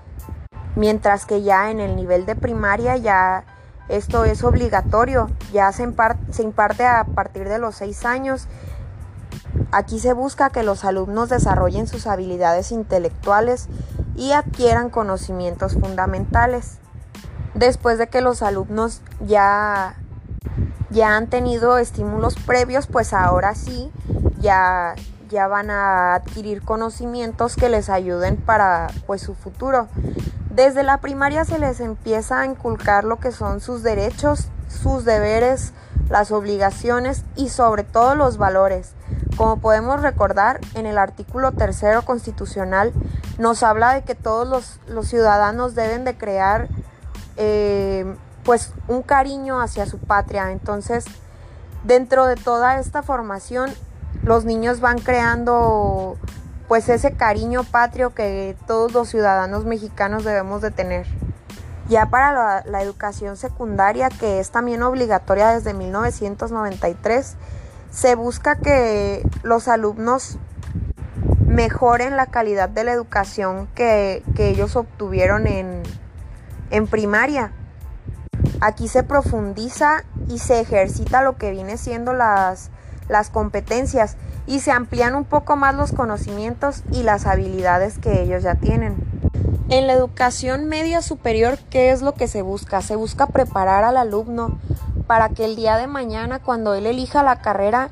mientras 0.76 1.26
que 1.26 1.42
ya 1.42 1.70
en 1.70 1.80
el 1.80 1.96
nivel 1.96 2.26
de 2.26 2.36
primaria 2.36 2.96
ya 2.96 3.44
esto 3.88 4.24
es 4.24 4.44
obligatorio, 4.44 5.28
ya 5.52 5.72
se, 5.72 5.82
imparte 5.82 6.86
a 6.86 7.04
partir 7.04 7.48
de 7.48 7.58
los 7.58 7.74
seis 7.74 8.04
años 8.04 8.46
Aquí 9.72 10.00
se 10.00 10.12
busca 10.12 10.50
que 10.50 10.64
los 10.64 10.84
alumnos 10.84 11.28
desarrollen 11.28 11.86
sus 11.86 12.08
habilidades 12.08 12.72
intelectuales 12.72 13.68
y 14.16 14.32
adquieran 14.32 14.90
conocimientos 14.90 15.74
fundamentales. 15.74 16.78
Después 17.54 17.96
de 17.98 18.08
que 18.08 18.20
los 18.20 18.42
alumnos 18.42 19.00
ya, 19.24 19.94
ya 20.90 21.16
han 21.16 21.28
tenido 21.28 21.78
estímulos 21.78 22.34
previos, 22.34 22.88
pues 22.88 23.12
ahora 23.12 23.54
sí, 23.54 23.92
ya, 24.40 24.96
ya 25.28 25.46
van 25.46 25.70
a 25.70 26.14
adquirir 26.14 26.62
conocimientos 26.62 27.54
que 27.54 27.68
les 27.68 27.90
ayuden 27.90 28.36
para 28.36 28.88
pues, 29.06 29.22
su 29.22 29.34
futuro. 29.34 29.86
Desde 30.50 30.82
la 30.82 30.98
primaria 30.98 31.44
se 31.44 31.60
les 31.60 31.78
empieza 31.78 32.40
a 32.40 32.46
inculcar 32.46 33.04
lo 33.04 33.20
que 33.20 33.30
son 33.30 33.60
sus 33.60 33.84
derechos, 33.84 34.48
sus 34.66 35.04
deberes, 35.04 35.72
las 36.08 36.32
obligaciones 36.32 37.24
y 37.36 37.50
sobre 37.50 37.84
todo 37.84 38.16
los 38.16 38.36
valores 38.36 38.94
Como 39.40 39.56
podemos 39.56 40.02
recordar, 40.02 40.60
en 40.74 40.84
el 40.84 40.98
artículo 40.98 41.52
tercero 41.52 42.02
constitucional 42.02 42.92
nos 43.38 43.62
habla 43.62 43.94
de 43.94 44.02
que 44.02 44.14
todos 44.14 44.46
los, 44.86 45.08
ciudadanos 45.08 45.74
deben 45.74 46.04
de 46.04 46.14
crear 46.14 46.68
eh, 47.38 48.04
pues 48.44 48.74
un 48.86 49.00
cariño 49.00 49.62
hacia 49.62 49.86
su 49.86 49.96
patria. 49.96 50.52
Entonces, 50.52 51.06
dentro 51.84 52.26
de 52.26 52.36
toda 52.36 52.78
esta 52.80 53.02
formación, 53.02 53.70
los 54.24 54.44
niños 54.44 54.80
van 54.80 54.98
creando 54.98 56.18
pues 56.68 56.90
ese 56.90 57.12
cariño 57.12 57.64
patrio 57.64 58.14
que 58.14 58.58
todos 58.66 58.92
los 58.92 59.08
ciudadanos 59.08 59.64
mexicanos 59.64 60.22
debemos 60.22 60.60
de 60.60 60.70
tener. 60.70 61.06
Ya 61.88 62.10
para 62.10 62.62
la, 62.66 62.82
educación 62.82 63.38
secundaria, 63.38 64.10
que 64.10 64.38
es 64.38 64.50
también 64.50 64.82
obligatoria 64.82 65.48
desde 65.48 65.72
1993, 65.72 67.36
se 67.90 68.14
busca 68.14 68.56
que 68.56 69.28
los 69.42 69.68
alumnos 69.68 70.38
mejoren 71.46 72.16
la 72.16 72.26
calidad 72.26 72.68
de 72.68 72.84
la 72.84 72.92
educación 72.92 73.68
que, 73.74 74.22
ellos 74.38 74.76
obtuvieron 74.76 75.46
en, 75.46 75.82
en 76.70 76.86
primaria. 76.86 77.52
Aquí 78.60 78.88
se 78.88 79.02
profundiza 79.02 80.04
y 80.28 80.38
se 80.38 80.60
ejercita 80.60 81.22
lo 81.22 81.36
que 81.36 81.50
viene 81.50 81.76
siendo 81.76 82.12
las, 82.12 82.70
las 83.08 83.30
competencias 83.30 84.16
y 84.46 84.60
se 84.60 84.70
amplían 84.70 85.14
un 85.14 85.24
poco 85.24 85.56
más 85.56 85.74
los 85.74 85.92
conocimientos 85.92 86.82
y 86.90 87.02
las 87.02 87.26
habilidades 87.26 87.98
que 87.98 88.22
ellos 88.22 88.42
ya 88.42 88.54
tienen. 88.54 88.96
En 89.68 89.86
la 89.86 89.92
educación 89.92 90.66
media 90.66 91.02
superior, 91.02 91.58
¿qué 91.70 91.90
es 91.90 92.02
lo 92.02 92.14
que 92.14 92.28
se 92.28 92.42
busca? 92.42 92.82
Se 92.82 92.96
busca 92.96 93.26
preparar 93.26 93.84
al 93.84 93.96
alumno 93.96 94.58
para 95.10 95.30
que 95.30 95.44
el 95.44 95.56
día 95.56 95.76
de 95.76 95.88
mañana, 95.88 96.38
cuando 96.38 96.72
él 96.74 96.86
elija 96.86 97.24
la 97.24 97.42
carrera, 97.42 97.90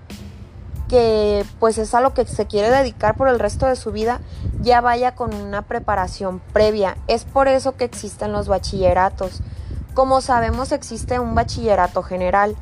que 0.88 1.44
pues 1.58 1.76
es 1.76 1.92
a 1.92 2.00
lo 2.00 2.14
que 2.14 2.24
se 2.26 2.46
quiere 2.46 2.70
dedicar 2.70 3.16
por 3.16 3.26
el 3.26 3.40
resto 3.40 3.66
de 3.66 3.74
su 3.74 3.90
vida, 3.90 4.20
ya 4.60 4.80
vaya 4.80 5.16
con 5.16 5.34
una 5.34 5.62
preparación 5.62 6.38
previa. 6.52 6.96
Es 7.08 7.24
por 7.24 7.48
eso 7.48 7.74
que 7.74 7.82
existen 7.82 8.30
los 8.30 8.46
bachilleratos. 8.46 9.40
Como 9.94 10.20
sabemos 10.20 10.70
existe 10.70 11.18
un 11.18 11.34
bachillerato 11.34 12.04
general. 12.04 12.54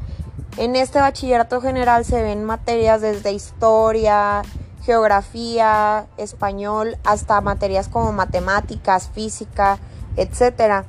En 0.56 0.74
este 0.74 1.00
bachillerato 1.00 1.60
general 1.60 2.06
se 2.06 2.22
ven 2.22 2.42
materias 2.42 3.02
desde 3.02 3.32
historia, 3.32 4.40
geografía, 4.86 6.06
español, 6.16 6.96
hasta 7.04 7.42
materias 7.42 7.88
como 7.88 8.10
matemáticas, 8.12 9.10
física, 9.10 9.78
etc. 10.16 10.86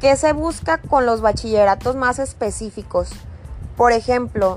¿Qué 0.00 0.16
se 0.16 0.32
busca 0.32 0.78
con 0.78 1.04
los 1.04 1.20
bachilleratos 1.20 1.94
más 1.94 2.18
específicos? 2.18 3.10
Por 3.76 3.92
ejemplo, 3.92 4.56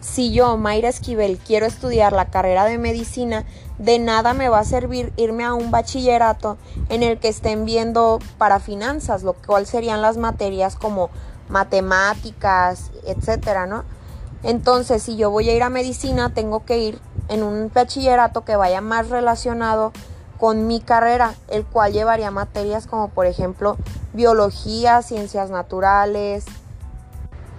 si 0.00 0.32
yo, 0.32 0.56
Mayra 0.56 0.88
Esquivel, 0.88 1.38
quiero 1.38 1.66
estudiar 1.66 2.12
la 2.12 2.30
carrera 2.30 2.64
de 2.64 2.76
medicina, 2.76 3.44
de 3.78 4.00
nada 4.00 4.34
me 4.34 4.48
va 4.48 4.58
a 4.58 4.64
servir 4.64 5.12
irme 5.16 5.44
a 5.44 5.54
un 5.54 5.70
bachillerato 5.70 6.58
en 6.88 7.04
el 7.04 7.20
que 7.20 7.28
estén 7.28 7.64
viendo 7.64 8.18
para 8.38 8.58
finanzas, 8.58 9.22
lo 9.22 9.34
cual 9.34 9.66
serían 9.66 10.02
las 10.02 10.16
materias 10.16 10.74
como 10.74 11.10
matemáticas, 11.48 12.90
etcétera, 13.04 13.66
¿no? 13.66 13.84
Entonces, 14.42 15.00
si 15.00 15.16
yo 15.16 15.30
voy 15.30 15.48
a 15.48 15.54
ir 15.54 15.62
a 15.62 15.70
medicina, 15.70 16.34
tengo 16.34 16.64
que 16.64 16.78
ir 16.78 16.98
en 17.28 17.44
un 17.44 17.70
bachillerato 17.72 18.44
que 18.44 18.56
vaya 18.56 18.80
más 18.80 19.10
relacionado 19.10 19.92
con 20.38 20.66
mi 20.66 20.80
carrera, 20.80 21.34
el 21.48 21.64
cual 21.64 21.92
llevaría 21.92 22.30
materias 22.30 22.86
como 22.86 23.08
por 23.08 23.26
ejemplo 23.26 23.76
biología, 24.12 25.02
ciencias 25.02 25.50
naturales, 25.50 26.44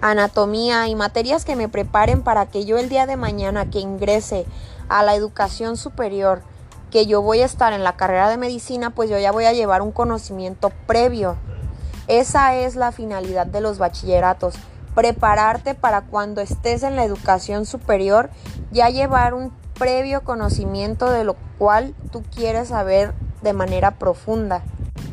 anatomía 0.00 0.88
y 0.88 0.94
materias 0.94 1.44
que 1.44 1.56
me 1.56 1.68
preparen 1.68 2.22
para 2.22 2.46
que 2.46 2.64
yo 2.64 2.78
el 2.78 2.88
día 2.88 3.06
de 3.06 3.16
mañana 3.16 3.70
que 3.70 3.80
ingrese 3.80 4.46
a 4.88 5.02
la 5.02 5.14
educación 5.14 5.76
superior, 5.76 6.42
que 6.90 7.06
yo 7.06 7.20
voy 7.20 7.40
a 7.40 7.46
estar 7.46 7.72
en 7.72 7.84
la 7.84 7.96
carrera 7.96 8.28
de 8.28 8.36
medicina, 8.36 8.90
pues 8.90 9.10
yo 9.10 9.18
ya 9.18 9.32
voy 9.32 9.44
a 9.44 9.52
llevar 9.52 9.82
un 9.82 9.92
conocimiento 9.92 10.70
previo. 10.86 11.36
Esa 12.06 12.54
es 12.54 12.74
la 12.74 12.92
finalidad 12.92 13.46
de 13.46 13.60
los 13.60 13.78
bachilleratos, 13.78 14.54
prepararte 14.94 15.74
para 15.74 16.02
cuando 16.02 16.40
estés 16.40 16.82
en 16.82 16.96
la 16.96 17.04
educación 17.04 17.66
superior 17.66 18.30
ya 18.70 18.88
llevar 18.88 19.34
un 19.34 19.50
previo 19.78 20.22
conocimiento 20.22 21.10
de 21.10 21.24
lo 21.24 21.36
cual 21.58 21.94
tú 22.10 22.22
quieres 22.34 22.68
saber 22.68 23.14
de 23.42 23.52
manera 23.52 23.92
profunda. 23.98 24.62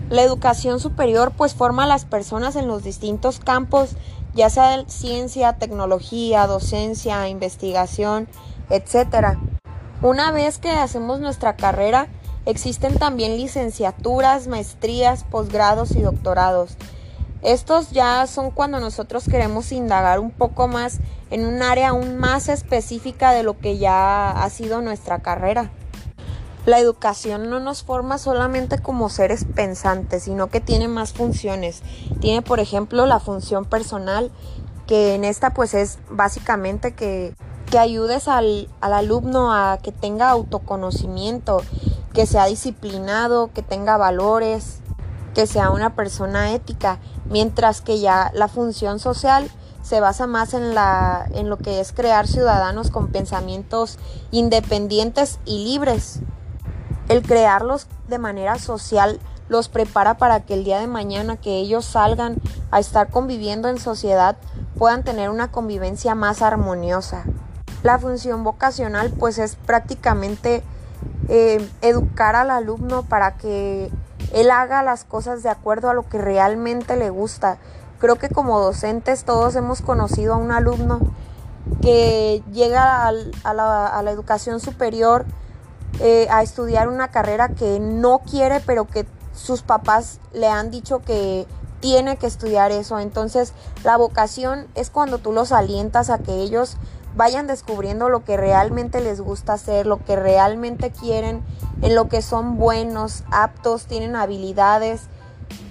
La 0.10 0.22
educación 0.22 0.80
superior 0.80 1.32
pues 1.36 1.54
forma 1.54 1.84
a 1.84 1.88
las 1.88 2.06
personas 2.06 2.56
en 2.56 2.68
los 2.68 2.84
distintos 2.84 3.40
campos, 3.40 3.96
ya 4.34 4.50
sea 4.50 4.84
ciencia, 4.88 5.54
tecnología, 5.54 6.46
docencia, 6.48 7.28
investigación, 7.30 8.28
etc. 8.70 9.38
Una 10.02 10.32
vez 10.32 10.58
que 10.58 10.72
hacemos 10.72 11.20
nuestra 11.20 11.56
carrera, 11.56 12.08
existen 12.46 12.98
también 13.00 13.38
licenciaturas, 13.38 14.48
maestrías, 14.48 15.24
posgrados 15.24 15.92
y 15.92 16.02
doctorados. 16.02 16.78
Estos 17.46 17.92
ya 17.92 18.26
son 18.26 18.50
cuando 18.50 18.80
nosotros 18.80 19.26
queremos 19.30 19.72
indagar 19.72 20.20
un 20.20 20.32
poco 20.32 20.68
más 20.68 20.98
en 21.30 21.46
un 21.46 21.62
área 21.62 21.90
aún 21.90 22.18
más 22.18 22.50
específica 22.50 23.34
de 23.34 23.44
lo 23.44 23.60
que 23.60 23.78
ya 23.78 24.32
ha 24.32 24.50
sido 24.50 24.82
nuestra 24.82 25.20
carrera. 25.20 25.70
La 26.66 26.80
educación 26.80 27.52
no 27.52 27.60
nos 27.60 27.84
forma 27.84 28.18
solamente 28.18 28.80
como 28.80 29.10
seres 29.10 29.46
pensantes, 29.46 30.24
sino 30.24 30.48
que 30.48 30.60
tiene 30.60 30.88
más 30.88 31.14
funciones. 31.14 31.84
Tiene, 32.20 32.42
por 32.42 32.60
ejemplo, 32.60 33.06
la 33.06 33.20
función 33.20 33.66
personal, 33.66 34.32
que 34.88 35.14
en 35.14 35.24
esta 35.24 35.54
pues 35.54 35.76
es 35.76 36.00
básicamente 36.10 36.96
que, 36.96 37.36
que 37.70 37.78
ayudes 37.78 38.28
al, 38.28 38.70
al 38.82 38.94
alumno 38.94 39.54
a 39.54 39.78
que 39.84 39.92
tenga 39.92 40.32
autoconocimiento, 40.32 41.62
que 42.12 42.26
sea 42.26 42.48
disciplinado, 42.48 43.52
que 43.54 43.62
tenga 43.62 43.98
valores, 43.98 44.80
que 45.36 45.46
sea 45.46 45.70
una 45.70 45.96
persona 45.96 46.54
ética, 46.54 46.98
mientras 47.30 47.82
que 47.82 48.00
ya 48.00 48.32
la 48.34 48.48
función 48.48 49.00
social 49.00 49.50
se 49.82 50.00
basa 50.00 50.26
más 50.26 50.54
en, 50.54 50.74
la, 50.74 51.28
en 51.34 51.50
lo 51.50 51.58
que 51.58 51.80
es 51.80 51.92
crear 51.92 52.28
ciudadanos 52.28 52.90
con 52.90 53.10
pensamientos 53.10 54.00
independientes 54.32 55.40
y 55.46 55.64
libres. 55.64 56.22
El 57.08 57.22
crearlos 57.22 57.88
de 58.08 58.18
manera 58.18 58.58
social 58.58 59.20
los 59.48 59.70
prepara 59.70 60.18
para 60.18 60.40
que 60.40 60.56
el 60.56 60.64
día 60.64 60.80
de 60.80 60.88
mañana 60.88 61.38
que 61.38 61.58
ellos 61.58 61.86
salgan 61.86 62.38
a 62.72 62.80
estar 62.80 63.10
conviviendo 63.10 63.70
en 63.70 63.78
sociedad 63.78 64.38
puedan 64.78 65.04
tener 65.04 65.30
una 65.30 65.52
convivencia 65.52 66.16
más 66.16 66.42
armoniosa. 66.42 67.26
La 67.84 68.00
función 68.00 68.44
vocacional 68.44 69.12
pues 69.12 69.38
es 69.38 69.56
prácticamente 69.56 70.64
eh, 71.30 71.70
educar 71.82 72.36
al 72.36 72.50
alumno 72.50 73.04
para 73.04 73.38
que 73.38 73.92
él 74.36 74.52
haga 74.52 74.84
las 74.84 75.06
cosas 75.06 75.44
de 75.44 75.50
acuerdo 75.50 75.90
a 75.90 75.94
lo 75.94 76.08
que 76.08 76.18
realmente 76.18 76.98
le 76.98 77.10
gusta. 77.10 77.58
Creo 78.00 78.18
que 78.18 78.28
como 78.28 78.60
docentes 78.60 79.24
todos 79.24 79.56
hemos 79.56 79.82
conocido 79.82 80.34
a 80.34 80.38
un 80.38 80.52
alumno 80.52 81.00
que 81.82 82.44
llega 82.52 83.08
a, 83.08 83.54
la, 83.54 84.12
educación 84.12 84.60
superior 84.60 85.24
eh, 86.02 86.28
a 86.30 86.44
estudiar 86.44 86.90
una 86.90 87.08
carrera 87.08 87.48
que 87.48 87.80
no 87.80 88.20
quiere, 88.30 88.60
pero 88.60 88.86
que 88.86 89.08
sus 89.34 89.62
papás 89.62 90.20
le 90.34 90.50
han 90.50 90.70
dicho 90.70 91.00
que 91.00 91.48
tiene 91.80 92.18
que 92.18 92.28
estudiar 92.28 92.74
eso. 92.74 93.00
Entonces, 93.00 93.54
la 93.86 93.96
vocación 93.96 94.68
es 94.76 94.90
cuando 94.90 95.18
tú 95.18 95.32
los 95.32 95.54
alientas 95.54 96.10
a 96.10 96.18
que 96.18 96.42
ellos 96.42 96.76
vayan 97.16 97.48
descubriendo 97.48 98.10
lo 98.10 98.24
que 98.24 98.38
realmente 98.38 99.02
les 99.02 99.22
gusta 99.22 99.54
hacer, 99.54 99.86
lo 99.88 100.04
que 100.04 100.16
realmente 100.16 100.92
quieren, 100.92 101.44
en 101.82 101.96
lo 101.96 102.10
que 102.10 102.22
son 102.22 102.58
buenos, 102.58 103.24
aptos, 103.32 103.86
tienen 103.86 104.16
habilidades 104.16 105.04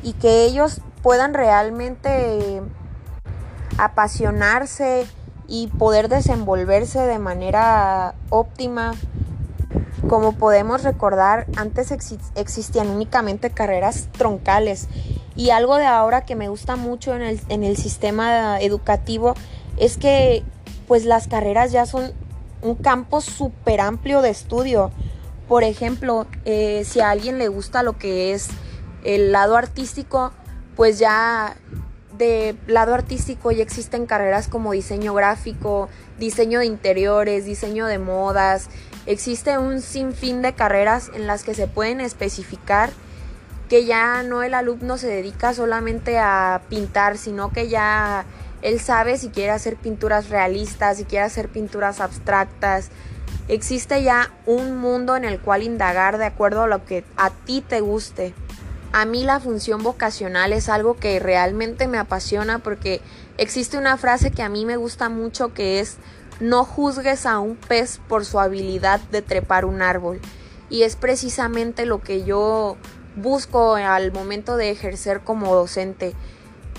y 0.02 0.14
que 0.14 0.44
ellos 0.44 0.80
puedan 1.02 1.35
realmente 1.35 2.62
apasionarse 3.76 5.07
y 5.46 5.66
poder 5.68 6.09
desenvolverse 6.09 7.00
de 7.00 7.18
manera 7.18 8.14
óptima. 8.30 8.92
Como 10.09 10.33
podemos 10.33 10.83
recordar, 10.83 11.46
antes 11.57 11.90
existían 11.90 12.88
únicamente 12.88 13.50
carreras 13.50 14.09
troncales 14.12 14.88
y 15.37 15.50
algo 15.50 15.76
de 15.76 15.87
ahora 15.87 16.24
que 16.24 16.37
me 16.37 16.48
gusta 16.48 16.76
mucho 16.76 17.14
en 17.14 17.22
el, 17.22 17.40
en 17.48 17.64
el 17.64 17.76
sistema 17.76 18.61
educativo 18.61 19.35
es 19.76 19.96
que 19.96 20.44
pues 20.94 21.07
las 21.07 21.26
carreras 21.26 21.72
ya 21.72 21.87
son 21.87 22.12
un 22.62 22.76
campo 22.76 23.20
súper 23.20 23.80
amplio 23.80 24.22
de 24.22 24.30
estudio. 24.30 24.92
Por 25.48 25.64
ejemplo, 25.64 26.28
eh, 26.44 26.85
si 26.85 27.00
a 27.00 27.11
alguien 27.11 27.37
le 27.37 27.48
gusta 27.48 27.83
lo 27.83 27.98
que 27.98 28.33
es 28.33 28.46
el 29.02 29.33
lado 29.33 29.57
artístico, 29.57 30.30
pues 30.76 31.00
ya 31.00 31.57
de 32.16 32.54
lado 32.68 32.94
artístico 32.94 33.50
ya 33.50 33.64
existen 33.64 34.07
carreras 34.07 34.46
como 34.46 34.70
diseño 34.70 35.14
gráfico, 35.14 35.88
diseño 36.20 36.61
de 36.61 36.66
interiores, 36.66 37.44
diseño 37.44 37.87
de 37.87 37.98
modas. 37.98 38.68
Existe 39.04 39.59
un 39.59 39.80
sinfín 39.80 40.42
de 40.42 40.52
carreras 40.52 41.11
en 41.12 41.26
las 41.26 41.42
que 41.42 41.54
se 41.54 41.66
pueden 41.66 42.00
especificar 42.00 42.90
que 43.68 43.85
ya 43.85 44.22
no 44.22 44.44
el 44.44 44.54
alumno 44.54 44.96
se 44.96 45.09
dedica 45.09 45.54
solamente 45.54 46.20
a 46.20 46.62
pintar, 46.68 47.18
sino 47.18 47.50
que 47.50 47.68
ya 47.68 48.26
él 48.64 48.81
sabe 48.81 49.16
si 49.16 49.29
quiere 49.29 49.53
hacer 49.53 49.77
pinturas 49.77 50.29
realistas, 50.29 50.96
si 50.96 51.05
quiere 51.05 51.24
hacer 51.24 51.48
pinturas 51.48 52.00
abstractas, 52.00 52.90
Existe 53.46 54.03
ya 54.03 54.31
un 54.46 54.79
mundo 54.79 55.16
en 55.16 55.24
el 55.24 55.38
cual 55.38 55.62
indagar 55.62 56.16
de 56.16 56.24
acuerdo 56.24 56.62
a 56.62 56.66
lo 56.66 56.85
que 56.87 57.05
a 57.16 57.29
ti 57.29 57.61
te 57.61 57.81
guste. 57.81 58.33
A 58.92 59.05
mí 59.05 59.22
la 59.22 59.38
función 59.38 59.83
vocacional 59.83 60.55
es 60.55 60.70
algo 60.70 60.96
que 60.96 61.20
realmente 61.20 61.87
me 61.87 61.98
apasiona 61.98 62.61
porque 62.61 63.03
existe 63.37 63.77
una 63.77 63.98
frase 63.98 64.31
que 64.31 64.42
a 64.42 64.48
mí 64.48 64.64
me 64.64 64.79
gusta 64.79 65.11
mucho 65.11 65.53
que 65.53 65.81
es 65.81 65.98
no 66.40 66.64
juzgues 66.64 67.27
a 67.27 67.38
un 67.38 67.57
pez 67.57 68.00
por 68.09 68.24
su 68.24 68.40
habilidad 68.40 68.98
de 69.11 69.20
trepar 69.20 69.66
un 69.66 69.83
árbol. 69.83 70.20
Y 70.70 70.83
es 70.83 70.96
precisamente 70.96 71.85
lo 71.85 72.00
que 72.00 72.24
yo 72.24 72.79
busco 73.14 73.74
al 73.74 74.11
momento 74.11 74.57
de 74.57 74.70
ejercer 74.70 75.20
como 75.20 75.55
docente. 75.55 76.14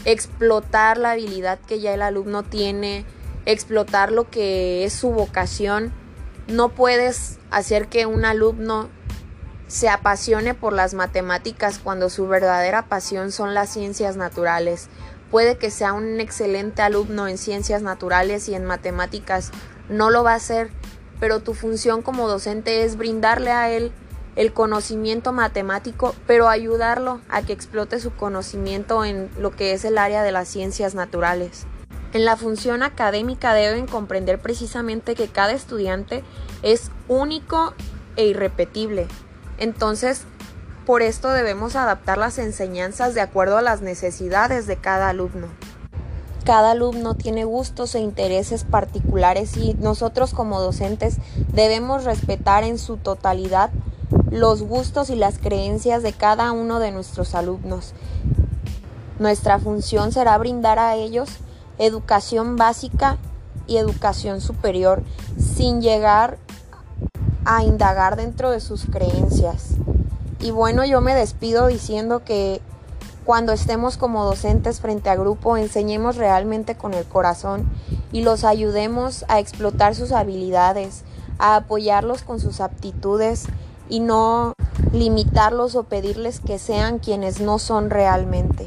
Explotar 0.06 0.98
la 0.98 1.12
habilidad 1.12 1.60
que 1.60 1.80
ya 1.80 1.94
el 1.94 2.02
alumno 2.02 2.44
tiene, 2.44 3.06
explotar 3.46 4.12
lo 4.12 4.30
que 4.30 4.86
es 4.86 4.94
su 4.94 5.10
vocación. 5.12 5.91
No 6.48 6.70
puedes 6.70 7.39
hacer 7.52 7.88
que 7.88 8.06
un 8.06 8.24
alumno 8.24 8.89
se 9.68 9.89
apasione 9.89 10.54
por 10.54 10.74
las 10.74 10.94
matemáticas 10.94 11.80
cuando 11.80 12.10
su 12.10 12.28
verdadera 12.28 12.84
pasión 12.84 13.32
son 13.32 13.54
las 13.54 13.70
ciencias 13.70 14.15
naturales. 14.15 14.89
Puede 15.32 15.58
que 15.58 15.72
sea 15.72 15.94
un 15.94 16.20
excelente 16.20 16.82
alumno 16.82 17.28
en 17.28 17.38
ciencias 17.38 17.82
naturales 17.82 18.48
y 18.48 18.56
en 18.56 18.63
matemáticas, 18.63 19.52
no 19.89 20.12
lo 20.12 20.24
va 20.24 20.34
a 20.34 20.36
hacer, 20.36 20.70
pero 21.20 21.39
tu 21.39 21.54
función 21.54 22.02
como 22.02 22.28
docente 22.28 22.84
es 22.84 22.96
brindarle 22.96 23.52
a 23.52 23.72
él 23.72 23.91
el 24.36 24.54
conocimiento 24.54 25.32
matemático, 25.32 26.13
pero 26.28 26.50
ayudarlo 26.50 27.21
a 27.30 27.41
que 27.41 27.54
explote 27.54 28.00
su 28.00 28.13
conocimiento 28.13 29.06
en 29.06 29.30
lo 29.39 29.52
que 29.52 29.74
es 29.74 29.86
el 29.86 29.98
área 29.98 30.24
de 30.24 30.32
las 30.32 30.48
ciencias 30.48 30.95
naturales. 30.95 31.65
En 32.13 32.26
la 32.26 32.38
función 32.38 32.84
académica 32.84 33.54
deben 33.54 33.88
comprender 33.88 34.39
precisamente 34.39 35.15
que 35.15 35.28
cada 35.28 35.54
estudiante 35.54 36.24
es 36.63 36.91
único 37.08 37.74
e 38.15 38.26
irrepetible. 38.26 39.08
Entonces, 39.58 40.24
por 40.86 41.02
esto 41.02 41.30
debemos 41.30 41.76
adaptar 41.76 42.17
las 42.17 42.38
enseñanzas 42.38 43.15
de 43.15 43.21
acuerdo 43.21 43.58
a 43.58 43.62
las 43.62 43.82
necesidades 43.82 44.67
de 44.67 44.78
cada 44.78 45.10
alumno. 45.10 45.48
Cada 46.45 46.71
alumno 46.71 47.15
tiene 47.15 47.43
gustos 47.43 47.95
e 47.95 48.00
intereses 48.00 48.65
particulares 48.65 49.58
y 49.58 49.74
nosotros 49.74 50.34
como 50.34 50.62
docentes 50.62 51.17
debemos 51.52 52.04
respetar 52.04 52.63
en 52.63 52.78
su 52.78 52.98
totalidad 52.98 53.71
los 54.36 54.63
gustos 54.63 55.10
y 55.10 55.15
las 55.15 55.39
creencias 55.39 56.04
de 56.04 56.12
cada 56.12 56.52
uno 56.52 56.80
de 56.80 56.91
nuestros 56.91 57.36
alumnos. 57.36 57.93
Nuestra 59.17 59.60
función 59.60 60.12
será 60.12 60.38
brindar 60.38 60.78
a 60.78 60.95
ellos 60.95 61.30
educación 61.78 62.58
básica 62.58 63.17
y 63.65 63.78
educación 63.78 64.41
superior 64.41 65.04
sin 65.39 65.82
llegar 65.82 66.38
a 67.45 67.63
indagar 67.63 68.17
dentro 68.17 68.52
de 68.52 68.60
sus 68.60 68.86
creencias. 68.86 69.69
Y 70.41 70.52
bueno, 70.52 70.84
yo 70.84 71.00
me 71.00 71.15
despido 71.15 71.67
diciendo 71.67 72.24
que 72.26 72.60
cuando 73.24 73.54
estemos 73.54 73.95
como 73.95 74.26
docentes 74.26 74.82
frente 74.82 75.10
a 75.10 75.15
grupo, 75.15 75.56
enseñemos 75.56 76.17
realmente 76.17 76.76
con 76.76 76.93
el 76.93 77.06
corazón 77.06 77.69
y 78.12 78.21
los 78.21 78.43
ayudemos 78.43 79.24
a 79.30 79.39
explotar 79.39 79.95
sus 79.95 80.12
habilidades, 80.12 81.04
a 81.39 81.56
apoyarlos 81.56 82.24
con 82.24 82.41
sus 82.41 82.60
aptitudes 82.60 83.48
y 83.89 84.00
no 84.00 84.54
limitarlos 84.91 85.76
o 85.76 85.84
pedirles 85.84 86.39
que 86.39 86.60
sean 86.60 87.00
quienes 87.00 87.39
no 87.41 87.60
son 87.60 87.89
realmente. 87.89 88.65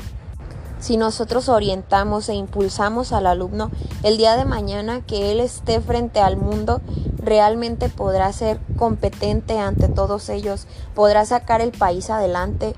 Si 0.81 0.96
nosotros 0.96 1.48
orientamos 1.48 2.28
e 2.28 2.35
impulsamos 2.35 3.12
al 3.12 3.26
alumno, 3.26 3.70
el 4.04 4.16
día 4.16 4.37
de 4.37 4.44
mañana 4.44 5.00
que 5.00 5.33
él 5.33 5.40
esté 5.40 5.81
frente 5.81 6.20
al 6.20 6.37
mundo, 6.37 6.81
realmente 7.18 7.88
podrá 7.88 8.33
ser 8.33 8.61
competente 8.76 9.59
ante 9.59 9.88
todos 9.88 10.28
ellos, 10.28 10.68
podrá 10.94 11.24
sacar 11.24 11.61
el 11.61 11.72
país 11.72 12.11
adelante 12.11 12.74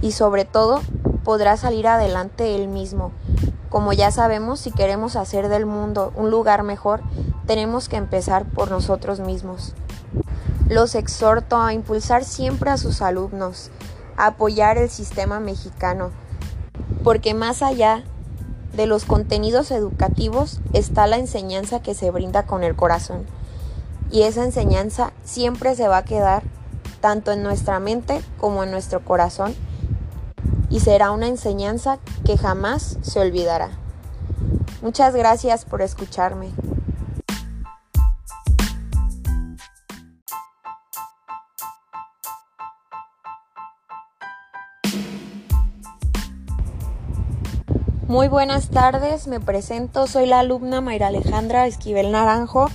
y 0.00 0.12
sobre 0.12 0.46
todo 0.46 0.80
podrá 1.22 1.58
salir 1.58 1.86
adelante 1.86 2.54
él 2.54 2.68
mismo. 2.68 3.12
Como 3.68 3.92
ya 3.92 4.10
sabemos, 4.10 4.58
si 4.58 4.72
queremos 4.72 5.14
hacer 5.14 5.48
del 5.48 5.66
mundo 5.66 6.12
un 6.16 6.30
lugar 6.30 6.62
mejor, 6.62 7.02
tenemos 7.46 7.88
que 7.88 7.96
empezar 7.96 8.46
por 8.46 8.70
nosotros 8.70 9.20
mismos. 9.20 9.74
Los 10.70 10.94
exhorto 10.94 11.60
a 11.60 11.72
impulsar 11.72 12.24
siempre 12.24 12.70
a 12.70 12.76
sus 12.76 13.02
alumnos, 13.02 13.72
a 14.16 14.26
apoyar 14.26 14.78
el 14.78 14.88
sistema 14.88 15.40
mexicano, 15.40 16.12
porque 17.02 17.34
más 17.34 17.60
allá 17.60 18.04
de 18.76 18.86
los 18.86 19.04
contenidos 19.04 19.72
educativos 19.72 20.60
está 20.72 21.08
la 21.08 21.18
enseñanza 21.18 21.82
que 21.82 21.94
se 21.94 22.12
brinda 22.12 22.44
con 22.46 22.62
el 22.62 22.76
corazón. 22.76 23.26
Y 24.12 24.22
esa 24.22 24.44
enseñanza 24.44 25.12
siempre 25.24 25.74
se 25.74 25.88
va 25.88 25.96
a 25.96 26.04
quedar 26.04 26.44
tanto 27.00 27.32
en 27.32 27.42
nuestra 27.42 27.80
mente 27.80 28.22
como 28.38 28.62
en 28.62 28.70
nuestro 28.70 29.04
corazón 29.04 29.56
y 30.68 30.78
será 30.78 31.10
una 31.10 31.26
enseñanza 31.26 31.98
que 32.24 32.38
jamás 32.38 32.96
se 33.02 33.18
olvidará. 33.18 33.70
Muchas 34.82 35.16
gracias 35.16 35.64
por 35.64 35.82
escucharme. 35.82 36.52
Muy 48.10 48.26
buenas 48.26 48.70
tardes, 48.70 49.28
me 49.28 49.38
presento, 49.38 50.08
soy 50.08 50.26
la 50.26 50.40
alumna 50.40 50.80
Mayra 50.80 51.06
Alejandra 51.06 51.68
Esquivel 51.68 52.10
Naranjo 52.10 52.68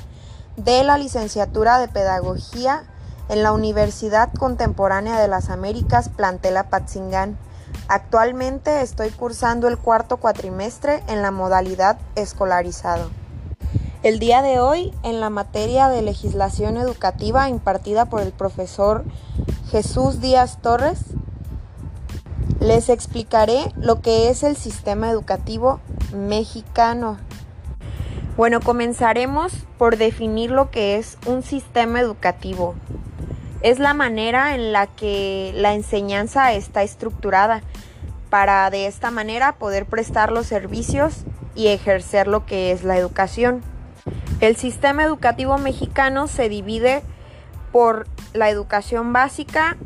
de 0.55 0.81
la 0.85 0.97
licenciatura 0.97 1.77
de 1.77 1.89
Pedagogía 1.89 2.85
en 3.27 3.43
la 3.43 3.51
Universidad 3.51 4.31
Contemporánea 4.31 5.19
de 5.19 5.27
las 5.27 5.49
Américas, 5.49 6.07
Plantela 6.07 6.69
Patzingán. 6.69 7.37
Actualmente 7.89 8.79
estoy 8.79 9.09
cursando 9.09 9.67
el 9.67 9.77
cuarto 9.77 10.15
cuatrimestre 10.21 11.03
en 11.09 11.21
la 11.21 11.31
modalidad 11.31 11.97
escolarizado. 12.15 13.09
El 14.03 14.19
día 14.19 14.41
de 14.41 14.61
hoy, 14.61 14.93
en 15.03 15.19
la 15.19 15.29
materia 15.29 15.89
de 15.89 16.01
legislación 16.01 16.77
educativa 16.77 17.49
impartida 17.49 18.05
por 18.05 18.21
el 18.21 18.31
profesor 18.31 19.03
Jesús 19.69 20.21
Díaz 20.21 20.59
Torres, 20.61 20.99
les 22.65 22.89
explicaré 22.89 23.71
lo 23.75 24.01
que 24.01 24.29
es 24.29 24.41
el 24.41 24.55
sistema 24.57 25.11
educativo 25.11 25.79
mexicano. 26.15 27.19
Bueno, 28.37 28.59
comenzaremos 28.59 29.53
por 29.77 29.97
definir 29.97 30.49
lo 30.49 30.71
que 30.71 30.97
es 30.97 31.19
un 31.27 31.43
sistema 31.43 31.99
educativo. 31.99 32.73
Es 33.61 33.77
la 33.77 33.93
manera 33.93 34.55
en 34.55 34.73
la 34.73 34.87
que 34.87 35.53
la 35.55 35.75
enseñanza 35.75 36.53
está 36.53 36.81
estructurada 36.81 37.61
para 38.31 38.67
de 38.71 38.87
esta 38.87 39.11
manera 39.11 39.53
poder 39.53 39.85
prestar 39.85 40.31
los 40.31 40.47
servicios 40.47 41.23
y 41.53 41.67
ejercer 41.67 42.27
lo 42.27 42.47
que 42.47 42.71
es 42.71 42.83
la 42.83 42.97
educación. 42.97 43.61
El 44.41 44.55
sistema 44.55 45.03
educativo 45.03 45.59
mexicano 45.59 46.27
se 46.27 46.49
divide 46.49 47.03
por 47.71 48.07
la 48.33 48.49
educación 48.49 49.13
básica, 49.13 49.77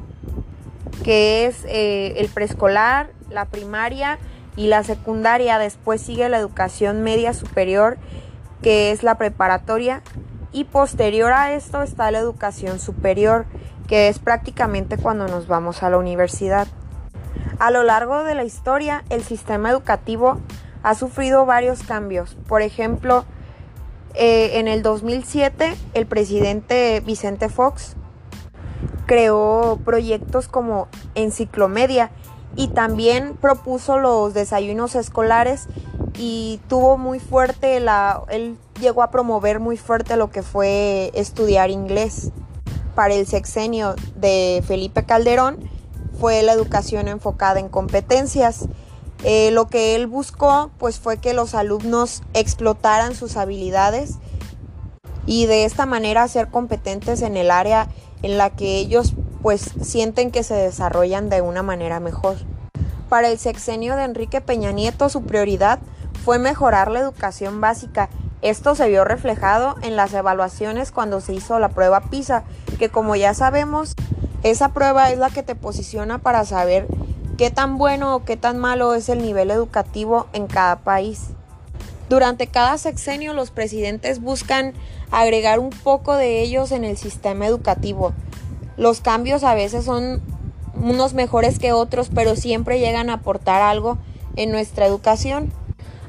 que 1.04 1.46
es 1.46 1.66
eh, 1.66 2.14
el 2.18 2.30
preescolar, 2.30 3.12
la 3.30 3.46
primaria 3.46 4.20
y 4.56 4.68
la 4.68 4.84
secundaria. 4.84 5.58
Después 5.58 6.02
sigue 6.02 6.30
la 6.30 6.38
educación 6.38 7.04
media 7.04 7.34
superior, 7.34 7.98
que 8.62 8.92
es 8.92 9.04
la 9.04 9.16
preparatoria. 9.16 10.02
Y 10.52 10.64
posterior 10.64 11.32
a 11.32 11.54
esto 11.54 11.82
está 11.84 12.12
la 12.12 12.20
educación 12.20 12.80
superior, 12.80 13.46
que 13.88 14.08
es 14.08 14.20
prácticamente 14.20 14.98
cuando 14.98 15.28
nos 15.28 15.48
vamos 15.48 15.84
a 15.84 15.90
la 15.90 15.98
universidad. 15.98 16.68
A 17.60 17.72
lo 17.72 17.84
largo 17.84 18.24
de 18.24 18.36
la 18.36 18.44
historia, 18.44 19.04
el 19.10 19.24
sistema 19.24 19.70
educativo 19.70 20.40
ha 20.82 20.96
sufrido 20.96 21.46
varios 21.46 21.84
cambios. 21.84 22.36
Por 22.48 22.62
ejemplo, 22.62 23.26
eh, 24.15 24.60
en 24.60 24.67
el 24.67 24.82
2007, 24.82 25.76
el 25.94 26.06
presidente 26.06 27.02
Vicente 27.06 27.50
Fox 27.50 27.96
creó 29.10 29.80
proyectos 29.84 30.48
como 30.48 30.88
Enciclomedia 31.16 32.12
y 32.56 32.68
también 32.68 33.36
propuso 33.42 33.98
los 33.98 34.36
desayunos 34.36 34.94
escolares 34.94 35.66
y 36.16 36.60
tuvo 36.68 37.00
muy 37.00 37.20
fuerte 37.20 37.80
la 37.80 38.22
él 38.30 38.56
llegó 38.80 39.02
a 39.02 39.10
promover 39.10 39.60
muy 39.60 39.78
fuerte 39.78 40.16
lo 40.16 40.30
que 40.30 40.44
fue 40.44 41.10
estudiar 41.16 41.72
inglés. 41.72 42.30
Para 42.94 43.16
el 43.16 43.26
sexenio 43.26 43.96
de 44.16 44.64
Felipe 44.68 45.04
Calderón 45.04 45.58
fue 46.20 46.44
la 46.44 46.54
educación 46.54 47.08
enfocada 47.08 47.60
en 47.60 47.68
competencias. 47.68 48.68
Eh, 49.24 49.50
lo 49.50 49.70
que 49.70 49.96
él 49.96 50.06
buscó 50.06 50.70
pues 50.78 51.00
fue 51.00 51.18
que 51.18 51.34
los 51.34 51.56
alumnos 51.56 52.22
explotaran 52.36 53.16
sus 53.16 53.38
habilidades 53.38 54.20
y 55.26 55.48
de 55.48 55.66
esta 55.66 55.88
manera 55.88 56.28
ser 56.28 56.50
competentes 56.50 57.24
en 57.24 57.38
el 57.38 57.50
área 57.50 57.88
en 58.22 58.38
la 58.38 58.50
que 58.50 58.78
ellos 58.78 59.13
pues 59.42 59.72
sienten 59.82 60.32
que 60.32 60.44
se 60.44 60.56
desarrollan 60.56 61.30
de 61.30 61.42
una 61.42 61.63
manera 61.63 62.00
mejor. 62.00 62.38
Para 63.10 63.30
el 63.30 63.40
sexenio 63.40 63.96
de 63.96 64.04
Enrique 64.04 64.42
Peña 64.42 64.72
Nieto 64.72 65.10
su 65.10 65.24
prioridad 65.24 65.80
fue 66.24 66.38
mejorar 66.38 66.92
la 66.92 67.00
educación 67.00 67.62
básica 67.62 68.10
Esto 68.42 68.76
se 68.76 68.88
vio 68.88 69.04
reflejado 69.04 69.76
en 69.82 69.96
las 69.96 70.13
evaluaciones 70.13 70.92
cuando 70.92 71.20
se 71.20 71.34
hizo 71.34 71.60
la 71.60 71.70
prueba 71.70 72.02
PISA, 72.02 72.44
que 72.78 72.90
como 72.90 73.17
ya 73.17 73.34
sabemos, 73.34 73.96
esa 74.44 74.70
prueba 74.70 75.12
es 75.12 75.17
la 75.17 75.30
que 75.30 75.44
te 75.44 75.56
posiciona 75.56 76.20
para 76.20 76.46
saber 76.46 76.88
qué 77.38 77.52
tan 77.52 77.78
bueno 77.78 78.15
o 78.15 78.24
qué 78.24 78.38
tan 78.38 78.58
malo 78.58 78.94
es 78.96 79.10
el 79.10 79.22
nivel 79.22 79.52
educativo 79.52 80.28
en 80.32 80.48
cada 80.48 80.78
país. 80.78 81.32
Durante 82.10 82.48
cada 82.48 82.78
sexenio 82.78 83.34
los 83.34 83.52
presidentes 83.52 84.22
buscan 84.22 84.74
agregar 85.12 85.60
un 85.60 85.70
poco 85.70 86.16
de 86.16 86.42
ellos 86.42 86.72
en 86.72 86.84
el 86.84 86.98
sistema 86.98 87.46
educativo. 87.46 88.14
Los 88.78 89.02
cambios 89.02 89.44
a 89.44 89.56
veces 89.56 89.86
son 89.86 90.22
unos 90.74 91.14
mejores 91.14 91.60
que 91.60 91.74
otros, 91.74 92.10
pero 92.14 92.36
siempre 92.36 92.80
llegan 92.80 93.10
a 93.10 93.16
aportar 93.16 93.62
algo 93.62 93.98
en 94.36 94.52
nuestra 94.52 94.86
educación. 94.86 95.52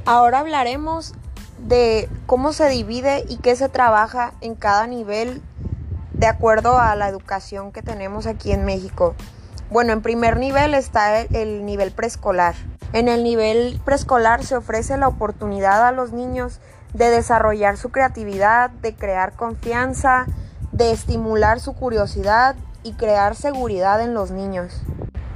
Ahora 0.04 0.40
hablaremos 0.40 1.14
de 1.58 2.08
cómo 2.26 2.52
se 2.52 2.68
divide 2.68 3.24
y 3.28 3.36
qué 3.36 3.56
se 3.56 3.68
trabaja 3.68 4.32
en 4.40 4.54
cada 4.54 4.86
nivel 4.86 5.42
de 6.12 6.26
acuerdo 6.26 6.78
a 6.78 6.94
la 6.96 7.08
educación 7.08 7.72
que 7.72 7.82
tenemos 7.82 8.26
aquí 8.26 8.52
en 8.52 8.64
México. 8.64 9.14
Bueno, 9.70 9.92
en 9.92 10.02
primer 10.02 10.36
nivel 10.38 10.74
está 10.74 11.20
el, 11.20 11.64
nivel 11.64 11.92
preescolar. 11.92 12.54
En 12.92 13.08
el 13.08 13.22
nivel 13.22 13.80
preescolar 13.84 14.44
se 14.44 14.56
ofrece 14.56 14.96
la 14.96 15.08
oportunidad 15.08 15.86
a 15.86 15.92
los 15.92 16.12
niños 16.12 16.60
de 16.94 17.10
desarrollar 17.10 17.76
su 17.76 17.90
creatividad, 17.90 18.70
de 18.70 18.94
crear 18.94 19.32
confianza, 19.32 20.26
de 20.72 20.92
estimular 20.92 21.60
su 21.60 21.74
curiosidad 21.74 22.56
y 22.82 22.94
crear 22.94 23.34
seguridad 23.34 24.00
en 24.00 24.14
los 24.14 24.30
niños. 24.30 24.82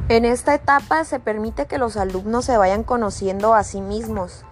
En 0.09 0.24
esta 0.24 0.55
etapa 0.55 1.05
se 1.05 1.18
permite 1.18 1.66
que 1.66 1.78
los 1.78 1.96
alumnos 1.96 2.44
se 2.44 2.59
vayan 2.59 2.82
conociendo 2.82 3.55
a 3.55 3.64
sí 3.64 3.80
mismos, 3.80 4.44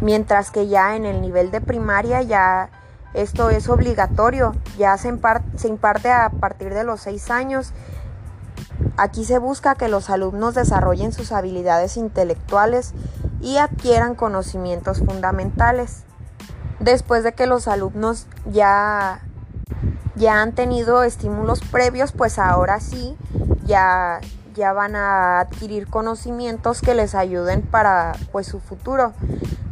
mientras 0.00 0.50
que 0.50 0.68
ya 0.68 0.94
en 0.94 1.04
el 1.04 1.20
nivel 1.20 1.50
de 1.50 1.60
primaria 1.60 2.22
ya 2.22 2.70
esto 3.14 3.50
es 3.50 3.68
obligatorio, 3.68 4.54
ya 4.76 4.96
se, 4.98 5.08
imparte, 5.08 6.12
a 6.12 6.30
partir 6.30 6.74
de 6.74 6.84
los 6.84 7.00
seis 7.00 7.30
años. 7.30 7.72
Aquí 8.96 9.24
se 9.24 9.38
busca 9.38 9.74
que 9.74 9.88
los 9.88 10.10
alumnos 10.10 10.54
desarrollen 10.54 11.12
sus 11.12 11.32
habilidades 11.32 11.96
intelectuales 11.96 12.92
y 13.40 13.56
adquieran 13.56 14.14
conocimientos 14.14 14.98
fundamentales. 14.98 16.04
Después 16.80 17.24
de 17.24 17.32
que 17.32 17.46
los 17.46 17.68
alumnos 17.68 18.26
ya, 18.50 19.20
ya 20.14 20.42
han 20.42 20.52
tenido 20.52 21.02
estímulos 21.02 21.60
previos, 21.60 22.12
pues 22.12 22.38
ahora 22.38 22.80
sí, 22.80 23.16
ya, 23.64 24.20
ya 24.54 24.72
van 24.72 24.96
a 24.96 25.40
adquirir 25.40 25.88
conocimientos 25.88 26.80
que 26.80 26.94
les 26.94 27.14
ayuden 27.14 27.62
para 27.62 28.12
pues, 28.32 28.46
su 28.46 28.60
futuro. 28.60 29.12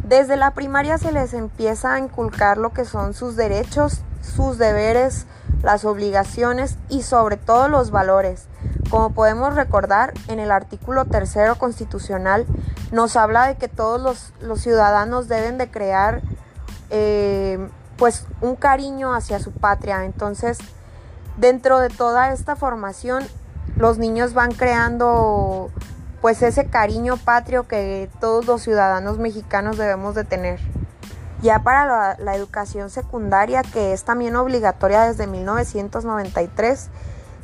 Desde 0.03 0.37
la 0.37 0.53
primaria 0.53 0.99
se 0.99 1.11
les 1.11 1.35
empieza 1.35 1.95
a 1.95 1.99
inculcar 1.99 2.59
lo 2.59 2.73
que 2.73 2.85
son 2.85 3.15
sus 3.15 3.35
derechos, 3.35 4.03
sus 4.23 4.59
deberes, 4.59 5.27
las 5.63 5.85
obligaciones 5.85 6.77
y 6.89 7.03
sobre 7.03 7.37
todo 7.37 7.69
los 7.69 7.91
valores. 7.91 8.47
Como 8.91 9.11
podemos 9.11 9.57
recordar, 9.57 10.15
en 10.29 10.39
el 10.39 10.53
artículo 10.53 11.07
tercero 11.07 11.57
constitucional 11.57 12.47
nos 12.93 13.17
habla 13.17 13.49
de 13.49 13.57
que 13.57 13.67
todos 13.67 14.33
los, 14.41 14.61
ciudadanos 14.61 15.27
deben 15.27 15.59
de 15.59 15.71
crear 15.71 16.23
eh, 16.91 17.69
pues 17.97 18.27
un 18.41 18.57
cariño 18.57 19.15
hacia 19.15 19.39
su 19.39 19.53
patria. 19.53 20.05
Entonces, 20.05 20.59
dentro 21.37 21.81
de 21.81 21.89
toda 21.89 22.33
esta 22.33 22.57
formación, 22.57 23.25
los 23.77 23.99
niños 23.99 24.35
van 24.35 24.53
creando 24.53 25.71
pues 26.21 26.43
ese 26.43 26.67
cariño 26.67 27.17
patrio 27.19 27.69
que 27.69 28.09
todos 28.21 28.47
los 28.47 28.63
ciudadanos 28.63 29.19
mexicanos 29.19 29.77
debemos 29.77 30.15
de 30.15 30.25
tener. 30.25 30.61
Ya 31.43 31.63
para 31.63 32.17
la, 32.19 32.35
educación 32.35 32.89
secundaria, 32.91 33.63
que 33.63 33.93
es 33.93 34.05
también 34.05 34.37
obligatoria 34.37 35.03
desde 35.03 35.27
1993, 35.27 36.89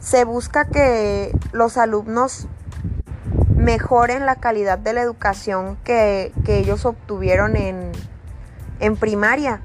se 0.00 0.24
busca 0.24 0.64
que 0.64 1.30
los 1.52 1.76
alumnos 1.76 2.48
mejoren 3.54 4.26
la 4.26 4.36
calidad 4.36 4.78
de 4.78 4.94
la 4.94 5.02
educación 5.02 5.76
que, 5.84 6.32
ellos 6.46 6.86
obtuvieron 6.86 7.54
en, 7.56 7.92
en 8.82 8.96
primaria. 8.96 9.62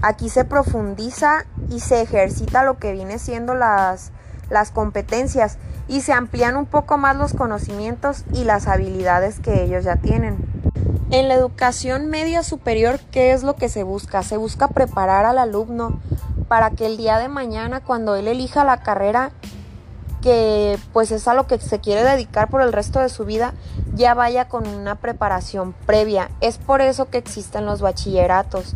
Aquí 0.00 0.30
se 0.30 0.44
profundiza 0.44 1.44
y 1.68 1.80
se 1.80 2.00
ejercita 2.00 2.62
lo 2.62 2.78
que 2.78 2.92
viene 2.92 3.18
siendo 3.18 3.54
las, 3.54 4.12
las 4.48 4.70
competencias 4.70 5.58
y 5.88 6.00
se 6.00 6.12
amplían 6.12 6.56
un 6.56 6.64
poco 6.64 6.96
más 6.96 7.16
los 7.16 7.34
conocimientos 7.34 8.24
y 8.32 8.44
las 8.44 8.68
habilidades 8.68 9.40
que 9.40 9.64
ellos 9.64 9.84
ya 9.84 9.96
tienen. 9.96 10.38
En 11.10 11.28
la 11.28 11.34
educación 11.34 12.08
media 12.08 12.42
superior, 12.42 12.98
¿qué 13.10 13.32
es 13.32 13.42
lo 13.42 13.56
que 13.56 13.68
se 13.68 13.82
busca? 13.82 14.22
Se 14.22 14.36
busca 14.36 14.68
preparar 14.68 15.26
al 15.26 15.38
alumno 15.38 16.00
para 16.48 16.70
que 16.70 16.86
el 16.86 16.96
día 16.96 17.18
de 17.18 17.28
mañana, 17.28 17.80
cuando 17.80 18.14
él 18.14 18.28
elija 18.28 18.64
la 18.64 18.82
carrera, 18.82 19.32
que 20.24 20.76
pues 20.92 21.12
es 21.12 21.28
a 21.28 21.34
lo 21.34 21.46
que 21.46 21.60
se 21.60 21.78
quiere 21.78 22.02
dedicar 22.02 22.50
por 22.50 22.62
el 22.62 22.72
resto 22.72 22.98
de 22.98 23.08
su 23.08 23.24
vida, 23.24 23.54
ya 23.94 24.14
vaya 24.14 24.48
con 24.48 24.66
una 24.66 24.96
preparación 24.96 25.72
previa. 25.86 26.30
Es 26.40 26.58
por 26.58 26.80
eso 26.80 27.08
que 27.10 27.18
existen 27.18 27.64
los 27.64 27.80
bachilleratos. 27.80 28.74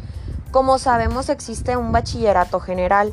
Como 0.53 0.79
sabemos 0.79 1.29
existe 1.29 1.77
un 1.77 1.91
bachillerato 1.91 2.61
general 2.61 3.13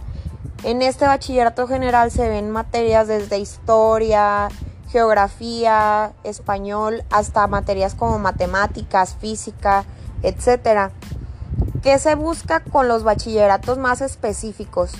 en 0.63 0.81
este 0.81 1.05
bachillerato 1.05 1.67
general 1.67 2.09
se 2.09 2.27
ven 2.27 2.49
materias 2.49 3.07
desde 3.07 3.38
historia, 3.38 4.47
geografía, 4.89 6.13
español, 6.23 7.03
hasta 7.11 7.45
materias 7.45 7.93
como 7.93 8.17
matemáticas, 8.17 9.15
física, 9.15 9.86
etc. 10.23 10.91
¿Qué 11.83 11.99
se 11.99 12.15
busca 12.15 12.61
con 12.61 12.88
los 12.88 13.03
bachilleratos 13.03 13.77
más 13.77 14.01
específicos? 14.01 14.91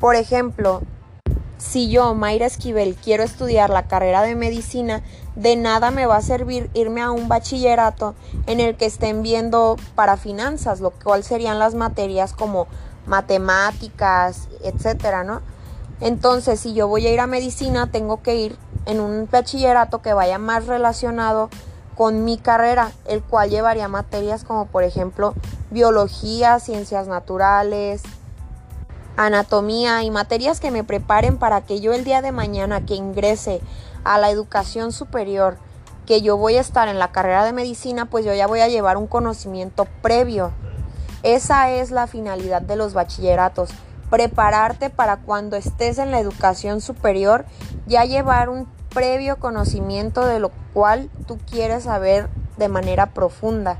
Por 0.00 0.16
ejemplo, 0.16 0.82
si 1.58 1.88
yo, 1.88 2.14
Mayra 2.14 2.46
Esquivel, 2.46 2.96
quiero 2.96 3.22
estudiar 3.22 3.70
la 3.70 3.86
carrera 3.86 4.22
de 4.22 4.34
medicina, 4.34 5.02
de 5.36 5.56
nada 5.56 5.90
me 5.90 6.06
va 6.06 6.16
a 6.16 6.22
servir 6.22 6.70
irme 6.74 7.02
a 7.02 7.10
un 7.10 7.28
bachillerato 7.28 8.14
en 8.46 8.60
el 8.60 8.76
que 8.76 8.86
estén 8.86 9.22
viendo 9.22 9.76
para 9.94 10.16
finanzas, 10.16 10.80
lo 10.80 10.90
cual 10.90 11.24
serían 11.24 11.58
las 11.58 11.74
materias 11.74 12.32
como 12.32 12.66
matemáticas, 13.06 14.48
etcétera, 14.62 15.24
¿no? 15.24 15.40
Entonces, 16.00 16.60
si 16.60 16.74
yo 16.74 16.88
voy 16.88 17.06
a 17.06 17.12
ir 17.12 17.20
a 17.20 17.26
medicina, 17.26 17.90
tengo 17.90 18.22
que 18.22 18.36
ir 18.36 18.56
en 18.84 19.00
un 19.00 19.28
bachillerato 19.30 20.02
que 20.02 20.12
vaya 20.12 20.38
más 20.38 20.66
relacionado 20.66 21.48
con 21.94 22.24
mi 22.24 22.36
carrera, 22.36 22.92
el 23.06 23.22
cual 23.22 23.48
llevaría 23.48 23.88
materias 23.88 24.44
como 24.44 24.66
por 24.66 24.84
ejemplo 24.84 25.34
biología, 25.70 26.60
ciencias 26.60 27.08
naturales, 27.08 28.02
anatomía 29.16 30.02
y 30.02 30.10
materias 30.10 30.60
que 30.60 30.70
me 30.70 30.84
preparen 30.84 31.38
para 31.38 31.60
que 31.62 31.80
yo 31.80 31.92
el 31.92 32.04
día 32.04 32.22
de 32.22 32.32
mañana 32.32 32.84
que 32.84 32.94
ingrese 32.94 33.60
a 34.04 34.18
la 34.18 34.30
educación 34.30 34.92
superior, 34.92 35.58
que 36.06 36.22
yo 36.22 36.36
voy 36.36 36.56
a 36.56 36.60
estar 36.60 36.88
en 36.88 36.98
la 36.98 37.12
carrera 37.12 37.44
de 37.44 37.52
medicina, 37.52 38.06
pues 38.06 38.24
yo 38.24 38.32
ya 38.34 38.46
voy 38.46 38.60
a 38.60 38.68
llevar 38.68 38.96
un 38.96 39.06
conocimiento 39.06 39.86
previo 40.02 40.52
esa 41.26 41.70
es 41.70 41.90
la 41.90 42.06
finalidad 42.06 42.62
de 42.62 42.76
los 42.76 42.94
bachilleratos, 42.94 43.70
prepararte 44.10 44.90
para 44.90 45.16
cuando 45.16 45.56
estés 45.56 45.98
en 45.98 46.12
la 46.12 46.20
educación 46.20 46.80
superior 46.80 47.46
ya 47.88 48.04
llevar 48.04 48.48
un 48.48 48.68
previo 48.90 49.36
conocimiento 49.40 50.24
de 50.24 50.38
lo 50.38 50.52
cual 50.72 51.10
tú 51.26 51.38
quieres 51.50 51.82
saber 51.82 52.28
de 52.58 52.68
manera 52.68 53.06
profunda. 53.06 53.76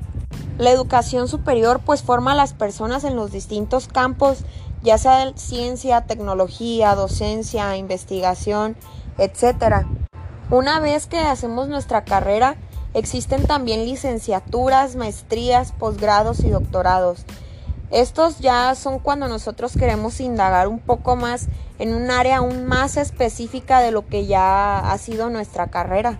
La 0.58 0.72
educación 0.72 1.28
superior 1.28 1.80
pues 1.86 2.02
forma 2.02 2.32
a 2.32 2.34
las 2.34 2.52
personas 2.52 3.04
en 3.04 3.14
los 3.14 3.30
distintos 3.30 3.86
campos, 3.86 4.38
ya 4.82 4.98
sea 4.98 5.32
ciencia, 5.36 6.02
tecnología, 6.02 6.94
docencia, 6.94 7.76
investigación, 7.76 8.76
etc. 9.18 9.86
Una 10.50 10.80
vez 10.80 11.06
que 11.06 11.18
hacemos 11.18 11.68
nuestra 11.68 12.04
carrera, 12.04 12.56
Existen 12.96 13.46
también 13.46 13.84
licenciaturas, 13.84 14.96
maestrías, 14.96 15.72
posgrados 15.72 16.40
y 16.40 16.48
doctorados. 16.48 17.26
Estos 17.90 18.38
ya 18.38 18.74
son 18.74 19.00
cuando 19.00 19.28
nosotros 19.28 19.74
queremos 19.76 20.18
indagar 20.18 20.66
un 20.66 20.78
poco 20.78 21.14
más 21.14 21.48
en 21.78 21.94
un 21.94 22.10
área 22.10 22.38
aún 22.38 22.64
más 22.64 22.96
específica 22.96 23.80
de 23.80 23.90
lo 23.90 24.06
que 24.06 24.24
ya 24.24 24.78
ha 24.78 24.96
sido 24.96 25.28
nuestra 25.28 25.66
carrera. 25.66 26.18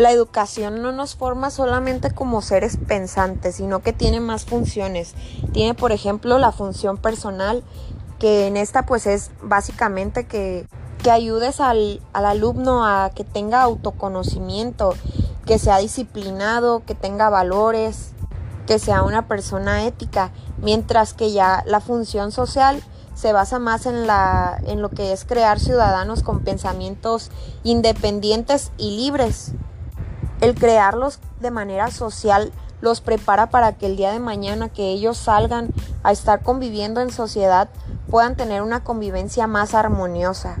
La 0.00 0.12
educación 0.12 0.80
no 0.80 0.92
nos 0.92 1.14
forma 1.14 1.50
solamente 1.50 2.10
como 2.10 2.40
seres 2.40 2.78
pensantes, 2.78 3.56
sino 3.56 3.80
que 3.80 3.92
tiene 3.92 4.18
más 4.18 4.46
funciones. 4.46 5.14
Tiene, 5.52 5.74
por 5.74 5.92
ejemplo, 5.92 6.38
la 6.38 6.52
función 6.52 6.96
personal, 6.96 7.62
que 8.18 8.46
en 8.46 8.56
esta 8.56 8.86
pues 8.86 9.06
es 9.06 9.30
básicamente 9.42 10.24
que, 10.24 10.66
que 11.02 11.10
ayudes 11.10 11.60
al, 11.60 12.00
al 12.14 12.24
alumno 12.24 12.86
a 12.86 13.10
que 13.14 13.24
tenga 13.24 13.60
autoconocimiento 13.60 14.94
que 15.44 15.58
sea 15.58 15.76
disciplinado, 15.76 16.82
que 16.86 16.94
tenga 16.94 17.28
valores, 17.28 18.12
que 18.66 18.78
sea 18.78 19.02
una 19.02 19.28
persona 19.28 19.84
ética, 19.84 20.30
mientras 20.62 21.12
que 21.12 21.30
ya 21.30 21.62
la 21.66 21.80
función 21.80 22.32
social 22.32 22.82
se 23.14 23.34
basa 23.34 23.58
más 23.58 23.84
en, 23.84 24.06
la, 24.06 24.58
en 24.66 24.80
lo 24.80 24.88
que 24.88 25.12
es 25.12 25.26
crear 25.26 25.60
ciudadanos 25.60 26.22
con 26.22 26.40
pensamientos 26.40 27.30
independientes 27.64 28.72
y 28.78 28.96
libres. 28.96 29.52
El 30.40 30.54
crearlos 30.54 31.20
de 31.40 31.50
manera 31.50 31.90
social 31.90 32.52
los 32.80 33.00
prepara 33.00 33.50
para 33.50 33.72
que 33.72 33.86
el 33.86 33.96
día 33.96 34.12
de 34.12 34.20
mañana 34.20 34.68
que 34.68 34.88
ellos 34.88 35.18
salgan 35.18 35.68
a 36.02 36.12
estar 36.12 36.42
conviviendo 36.42 37.00
en 37.00 37.10
sociedad 37.10 37.68
puedan 38.10 38.36
tener 38.36 38.62
una 38.62 38.82
convivencia 38.82 39.46
más 39.46 39.74
armoniosa. 39.74 40.56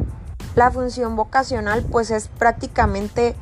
La 0.54 0.70
función 0.70 1.16
vocacional 1.16 1.84
pues 1.90 2.10
es 2.10 2.28
prácticamente 2.28 3.34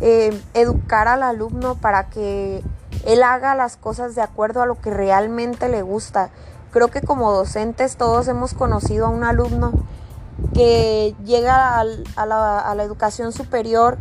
eh, 0.00 0.38
educar 0.54 1.08
al 1.08 1.22
alumno 1.22 1.76
para 1.76 2.10
que 2.10 2.62
él 3.06 3.22
haga 3.22 3.54
las 3.54 3.76
cosas 3.76 4.14
de 4.14 4.22
acuerdo 4.22 4.62
a 4.62 4.66
lo 4.66 4.80
que 4.80 4.90
realmente 4.90 5.68
le 5.68 5.82
gusta. 5.82 6.30
Creo 6.70 6.88
que 6.88 7.00
como 7.00 7.32
docentes 7.32 7.96
todos 7.96 8.28
hemos 8.28 8.54
conocido 8.54 9.06
a 9.06 9.10
un 9.10 9.24
alumno 9.24 9.72
que 10.54 11.14
llega 11.24 11.78
a, 11.78 11.84
la, 12.26 12.82
educación 12.82 13.32
superior 13.32 13.98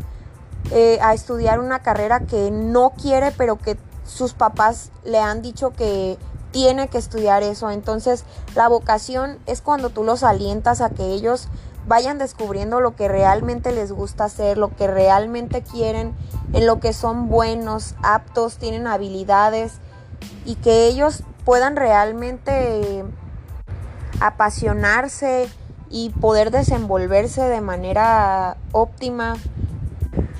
eh, 0.71 0.99
a 1.01 1.13
estudiar 1.13 1.59
una 1.59 1.79
carrera 1.79 2.21
que 2.21 2.51
no 2.51 2.91
quiere, 2.91 3.31
pero 3.31 3.57
que 3.57 3.77
sus 4.05 4.33
papás 4.33 4.91
le 5.03 5.19
han 5.19 5.41
dicho 5.41 5.71
que 5.71 6.17
tiene 6.51 6.87
que 6.87 6.97
estudiar 6.97 7.43
eso. 7.43 7.69
Entonces, 7.69 8.23
la 8.55 8.67
vocación 8.67 9.39
es 9.45 9.61
cuando 9.61 9.89
tú 9.89 10.03
los 10.03 10.23
alientas 10.23 10.81
a 10.81 10.89
que 10.89 11.05
ellos 11.13 11.47
vayan 11.87 12.17
descubriendo 12.17 12.81
lo 12.81 12.95
que 12.95 13.07
realmente 13.07 13.71
les 13.71 13.91
gusta 13.91 14.25
hacer, 14.25 14.57
lo 14.57 14.75
que 14.75 14.87
realmente 14.87 15.63
quieren, 15.63 16.13
en 16.53 16.67
lo 16.67 16.79
que 16.79 16.93
son 16.93 17.29
buenos, 17.29 17.95
aptos, 18.03 18.57
tienen 18.57 18.87
habilidades 18.87 19.73
y 20.45 20.55
que 20.55 20.87
ellos 20.87 21.23
puedan 21.45 21.75
realmente 21.75 23.03
apasionarse 24.19 25.49
y 25.89 26.11
poder 26.11 26.51
desenvolverse 26.51 27.41
de 27.41 27.61
manera 27.61 28.57
óptima. 28.71 29.35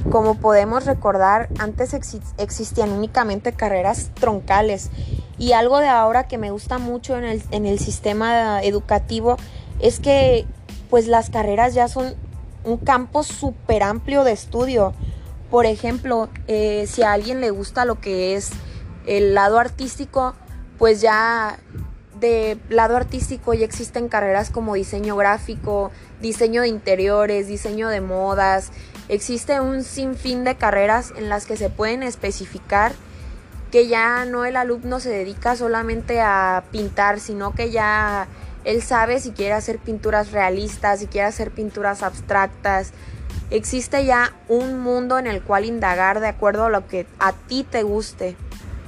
Como 0.10 0.36
podemos 0.36 0.86
recordar, 0.86 1.50
antes 1.60 1.94
existían 2.38 2.92
únicamente 2.92 3.54
carreras 3.54 4.10
troncales 4.16 4.90
y 5.38 5.54
algo 5.54 5.80
de 5.80 5.88
ahora 5.88 6.28
que 6.28 6.38
me 6.38 6.52
gusta 6.52 6.80
mucho 6.80 7.18
en 7.18 7.24
el, 7.24 7.44
en 7.52 7.66
el 7.66 7.80
sistema 7.80 8.62
educativo 8.64 9.38
es 9.80 10.00
que 10.00 10.46
pues 10.90 11.08
las 11.08 11.30
carreras 11.30 11.74
ya 11.74 11.88
son 11.88 12.16
un 12.64 12.78
campo 12.78 13.24
súper 13.24 13.84
amplio 13.84 14.24
de 14.24 14.32
estudio. 14.32 14.94
Por 15.50 15.66
ejemplo, 15.66 16.30
eh, 16.48 16.86
si 16.88 17.04
a 17.04 17.14
alguien 17.14 17.40
le 17.40 17.52
gusta 17.52 17.86
lo 17.86 18.00
que 18.00 18.36
es 18.36 18.50
el 19.06 19.34
lado 19.34 19.60
artístico, 19.60 20.34
pues 20.78 21.02
ya 21.02 21.60
de 22.20 22.58
lado 22.70 22.98
artístico 22.98 23.54
ya 23.54 23.66
existen 23.66 24.10
carreras 24.10 24.50
como 24.50 24.76
diseño 24.76 25.16
gráfico, 25.16 25.92
diseño 26.22 26.64
de 26.64 26.68
interiores, 26.68 27.48
diseño 27.48 27.88
de 27.90 28.02
modas. 28.02 28.72
Existe 29.10 29.60
un 29.60 29.84
sinfín 29.84 30.44
de 30.44 30.56
carreras 30.56 31.14
en 31.18 31.30
las 31.30 31.48
que 31.48 31.58
se 31.58 31.72
pueden 31.72 32.04
especificar 32.04 32.94
que 33.72 33.88
ya 33.88 34.26
no 34.26 34.46
el 34.46 34.56
alumno 34.56 35.00
se 35.00 35.10
dedica 35.10 35.56
solamente 35.56 36.22
a 36.22 36.64
pintar, 36.72 37.20
sino 37.20 37.54
que 37.54 37.72
ya 37.72 38.28
él 38.66 38.82
sabe 38.82 39.20
si 39.20 39.32
quiere 39.32 39.54
hacer 39.54 39.80
pinturas 39.80 40.32
realistas, 40.32 41.00
si 41.00 41.08
quiere 41.08 41.28
hacer 41.28 41.52
pinturas 41.52 42.04
abstractas. 42.04 42.92
Existe 43.50 44.06
ya 44.06 44.34
un 44.48 44.80
mundo 44.80 45.18
en 45.18 45.26
el 45.28 45.42
cual 45.42 45.66
indagar 45.66 46.20
de 46.20 46.28
acuerdo 46.28 46.66
a 46.66 46.70
lo 46.70 46.88
que 46.88 47.08
a 47.20 47.34
ti 47.34 47.64
te 47.64 47.84
guste. 47.84 48.36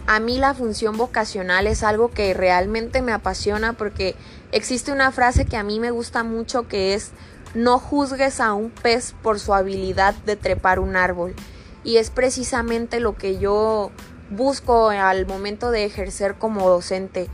A 0.07 0.19
mí 0.19 0.37
la 0.37 0.53
función 0.53 0.97
vocacional 0.97 1.67
es 1.67 1.83
algo 1.83 2.09
que 2.09 2.33
realmente 2.33 3.01
me 3.01 3.11
apasiona 3.11 3.73
porque 3.73 4.15
existe 4.51 4.91
una 4.91 5.11
frase 5.11 5.45
que 5.45 5.57
a 5.57 5.63
mí 5.63 5.79
me 5.79 5.91
gusta 5.91 6.23
mucho 6.23 6.67
que 6.67 6.93
es 6.93 7.11
no 7.53 7.79
juzgues 7.79 8.39
a 8.39 8.53
un 8.53 8.69
pez 8.69 9.13
por 9.21 9.39
su 9.39 9.53
habilidad 9.53 10.15
de 10.25 10.35
trepar 10.35 10.79
un 10.79 10.95
árbol. 10.95 11.35
Y 11.83 11.97
es 11.97 12.09
precisamente 12.09 12.99
lo 12.99 13.15
que 13.15 13.39
yo 13.39 13.91
busco 14.29 14.89
al 14.89 15.25
momento 15.25 15.71
de 15.71 15.85
ejercer 15.85 16.35
como 16.35 16.69
docente 16.69 17.29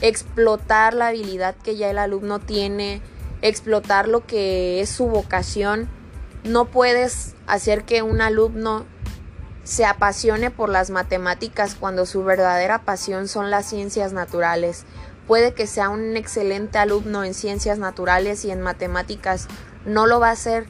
explotar 0.00 0.94
la 0.94 1.08
habilidad 1.08 1.54
que 1.56 1.76
ya 1.76 1.90
el 1.90 1.98
alumno 1.98 2.38
tiene, 2.38 3.00
explotar 3.42 4.08
lo 4.08 4.26
que 4.26 4.80
es 4.80 4.90
su 4.90 5.06
vocación. 5.06 5.88
No 6.44 6.66
puedes 6.66 7.34
hacer 7.46 7.84
que 7.84 8.02
un 8.02 8.20
alumno 8.20 8.84
se 9.64 9.86
apasione 9.86 10.50
por 10.50 10.68
las 10.68 10.90
matemáticas 10.90 11.74
cuando 11.74 12.04
su 12.04 12.22
verdadera 12.22 12.82
pasión 12.82 13.28
son 13.28 13.50
las 13.50 13.66
ciencias 13.66 14.12
naturales. 14.12 14.84
Puede 15.26 15.54
que 15.54 15.66
sea 15.66 15.88
un 15.88 16.16
excelente 16.16 16.78
alumno 16.78 17.24
en 17.24 17.34
ciencias 17.34 17.78
naturales 17.78 18.44
y 18.44 18.50
en 18.50 18.60
matemáticas, 18.60 19.48
no 19.86 20.06
lo 20.06 20.20
va 20.20 20.28
a 20.28 20.32
hacer, 20.32 20.66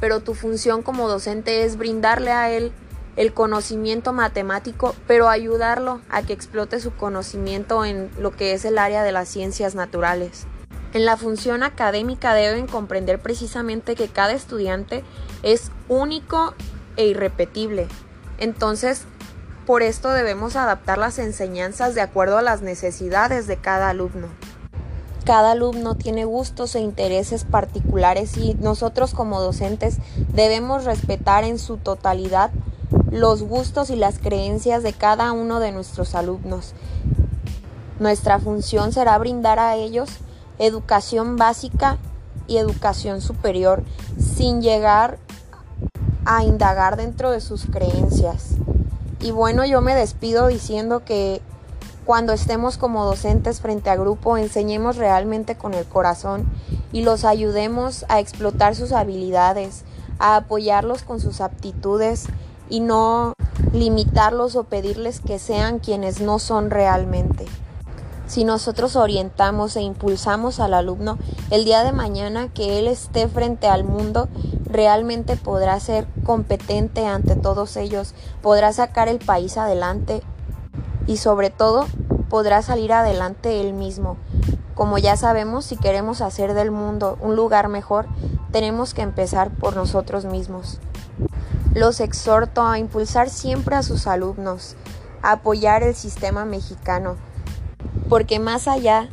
pero 0.00 0.20
tu 0.20 0.34
función 0.34 0.82
como 0.82 1.08
docente 1.08 1.64
es 1.64 1.76
brindarle 1.76 2.30
a 2.30 2.50
él 2.50 2.72
el 3.16 3.34
conocimiento 3.34 4.12
matemático, 4.12 4.94
pero 5.06 5.28
ayudarlo 5.28 6.00
a 6.08 6.22
que 6.22 6.32
explote 6.32 6.78
su 6.78 6.94
conocimiento 6.94 7.84
en 7.84 8.10
lo 8.18 8.30
que 8.30 8.52
es 8.52 8.64
el 8.64 8.78
área 8.78 9.02
de 9.02 9.12
las 9.12 9.28
ciencias 9.28 9.74
naturales. 9.74 10.46
En 10.94 11.04
la 11.04 11.16
función 11.16 11.62
académica 11.62 12.32
deben 12.32 12.66
comprender 12.66 13.18
precisamente 13.18 13.94
que 13.94 14.08
cada 14.08 14.32
estudiante 14.32 15.04
es 15.42 15.70
único 15.88 16.54
e 16.96 17.06
irrepetible. 17.08 17.88
Entonces, 18.38 19.02
por 19.68 19.82
esto 19.82 20.08
debemos 20.08 20.56
adaptar 20.56 20.96
las 20.96 21.18
enseñanzas 21.18 21.94
de 21.94 22.00
acuerdo 22.00 22.38
a 22.38 22.42
las 22.42 22.62
necesidades 22.62 23.46
de 23.46 23.58
cada 23.58 23.90
alumno. 23.90 24.28
Cada 25.26 25.50
alumno 25.50 25.94
tiene 25.94 26.24
gustos 26.24 26.74
e 26.74 26.80
intereses 26.80 27.44
particulares 27.44 28.38
y 28.38 28.54
nosotros 28.54 29.12
como 29.12 29.42
docentes 29.42 29.98
debemos 30.32 30.86
respetar 30.86 31.44
en 31.44 31.58
su 31.58 31.76
totalidad 31.76 32.50
los 33.10 33.42
gustos 33.42 33.90
y 33.90 33.96
las 33.96 34.18
creencias 34.18 34.82
de 34.82 34.94
cada 34.94 35.32
uno 35.32 35.60
de 35.60 35.70
nuestros 35.70 36.14
alumnos. 36.14 36.72
Nuestra 38.00 38.38
función 38.38 38.94
será 38.94 39.18
brindar 39.18 39.58
a 39.58 39.76
ellos 39.76 40.08
educación 40.58 41.36
básica 41.36 41.98
y 42.46 42.56
educación 42.56 43.20
superior 43.20 43.82
sin 44.18 44.62
llegar 44.62 45.18
a 46.24 46.42
indagar 46.42 46.96
dentro 46.96 47.32
de 47.32 47.42
sus 47.42 47.66
creencias. 47.66 48.54
Y 49.20 49.32
bueno, 49.32 49.64
yo 49.64 49.80
me 49.80 49.94
despido 49.94 50.46
diciendo 50.46 51.04
que 51.04 51.40
cuando 52.04 52.32
estemos 52.32 52.78
como 52.78 53.04
docentes 53.04 53.60
frente 53.60 53.90
a 53.90 53.96
grupo, 53.96 54.36
enseñemos 54.36 54.96
realmente 54.96 55.56
con 55.56 55.74
el 55.74 55.84
corazón 55.84 56.46
y 56.92 57.02
los 57.02 57.24
ayudemos 57.24 58.06
a 58.08 58.20
explotar 58.20 58.74
sus 58.74 58.92
habilidades, 58.92 59.84
a 60.18 60.36
apoyarlos 60.36 61.02
con 61.02 61.20
sus 61.20 61.40
aptitudes 61.40 62.26
y 62.70 62.80
no 62.80 63.34
limitarlos 63.72 64.56
o 64.56 64.64
pedirles 64.64 65.20
que 65.20 65.38
sean 65.38 65.80
quienes 65.80 66.20
no 66.20 66.38
son 66.38 66.70
realmente. 66.70 67.44
Si 68.28 68.44
nosotros 68.44 68.94
orientamos 68.94 69.74
e 69.76 69.80
impulsamos 69.80 70.60
al 70.60 70.74
alumno, 70.74 71.16
el 71.50 71.64
día 71.64 71.82
de 71.82 71.92
mañana 71.92 72.48
que 72.52 72.78
él 72.78 72.86
esté 72.86 73.26
frente 73.26 73.68
al 73.68 73.84
mundo, 73.84 74.28
realmente 74.66 75.36
podrá 75.36 75.80
ser 75.80 76.06
competente 76.24 77.06
ante 77.06 77.36
todos 77.36 77.78
ellos, 77.78 78.14
podrá 78.42 78.70
sacar 78.74 79.08
el 79.08 79.18
país 79.18 79.56
adelante 79.56 80.22
y 81.06 81.16
sobre 81.16 81.48
todo 81.48 81.86
podrá 82.28 82.60
salir 82.60 82.92
adelante 82.92 83.62
él 83.62 83.72
mismo. 83.72 84.18
Como 84.74 84.98
ya 84.98 85.16
sabemos, 85.16 85.64
si 85.64 85.78
queremos 85.78 86.20
hacer 86.20 86.52
del 86.52 86.70
mundo 86.70 87.16
un 87.22 87.34
lugar 87.34 87.68
mejor, 87.68 88.08
tenemos 88.52 88.92
que 88.92 89.00
empezar 89.00 89.50
por 89.50 89.74
nosotros 89.74 90.26
mismos. 90.26 90.80
Los 91.72 92.00
exhorto 92.00 92.60
a 92.60 92.78
impulsar 92.78 93.30
siempre 93.30 93.74
a 93.74 93.82
sus 93.82 94.06
alumnos, 94.06 94.76
a 95.22 95.32
apoyar 95.32 95.82
el 95.82 95.94
sistema 95.94 96.44
mexicano, 96.44 97.16
porque 98.08 98.38
más 98.38 98.68
allá 98.68 99.08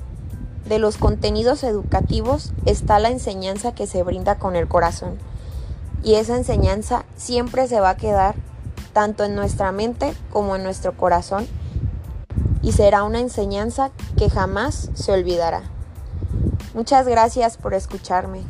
de 0.65 0.79
los 0.79 0.97
contenidos 0.97 1.63
educativos 1.63 2.53
está 2.65 2.99
la 2.99 3.09
enseñanza 3.09 3.73
que 3.73 3.87
se 3.87 4.03
brinda 4.03 4.35
con 4.35 4.55
el 4.55 4.67
corazón. 4.67 5.17
Y 6.03 6.15
esa 6.15 6.37
enseñanza 6.37 7.05
siempre 7.15 7.67
se 7.67 7.79
va 7.79 7.91
a 7.91 7.97
quedar 7.97 8.35
tanto 8.93 9.23
en 9.23 9.35
nuestra 9.35 9.71
mente 9.71 10.13
como 10.31 10.55
en 10.55 10.63
nuestro 10.63 10.95
corazón 10.95 11.47
y 12.61 12.71
será 12.71 13.03
una 13.03 13.19
enseñanza 13.19 13.91
que 14.17 14.29
jamás 14.29 14.89
se 14.95 15.11
olvidará. 15.11 15.63
Muchas 16.73 17.07
gracias 17.07 17.57
por 17.57 17.73
escucharme. 17.73 18.41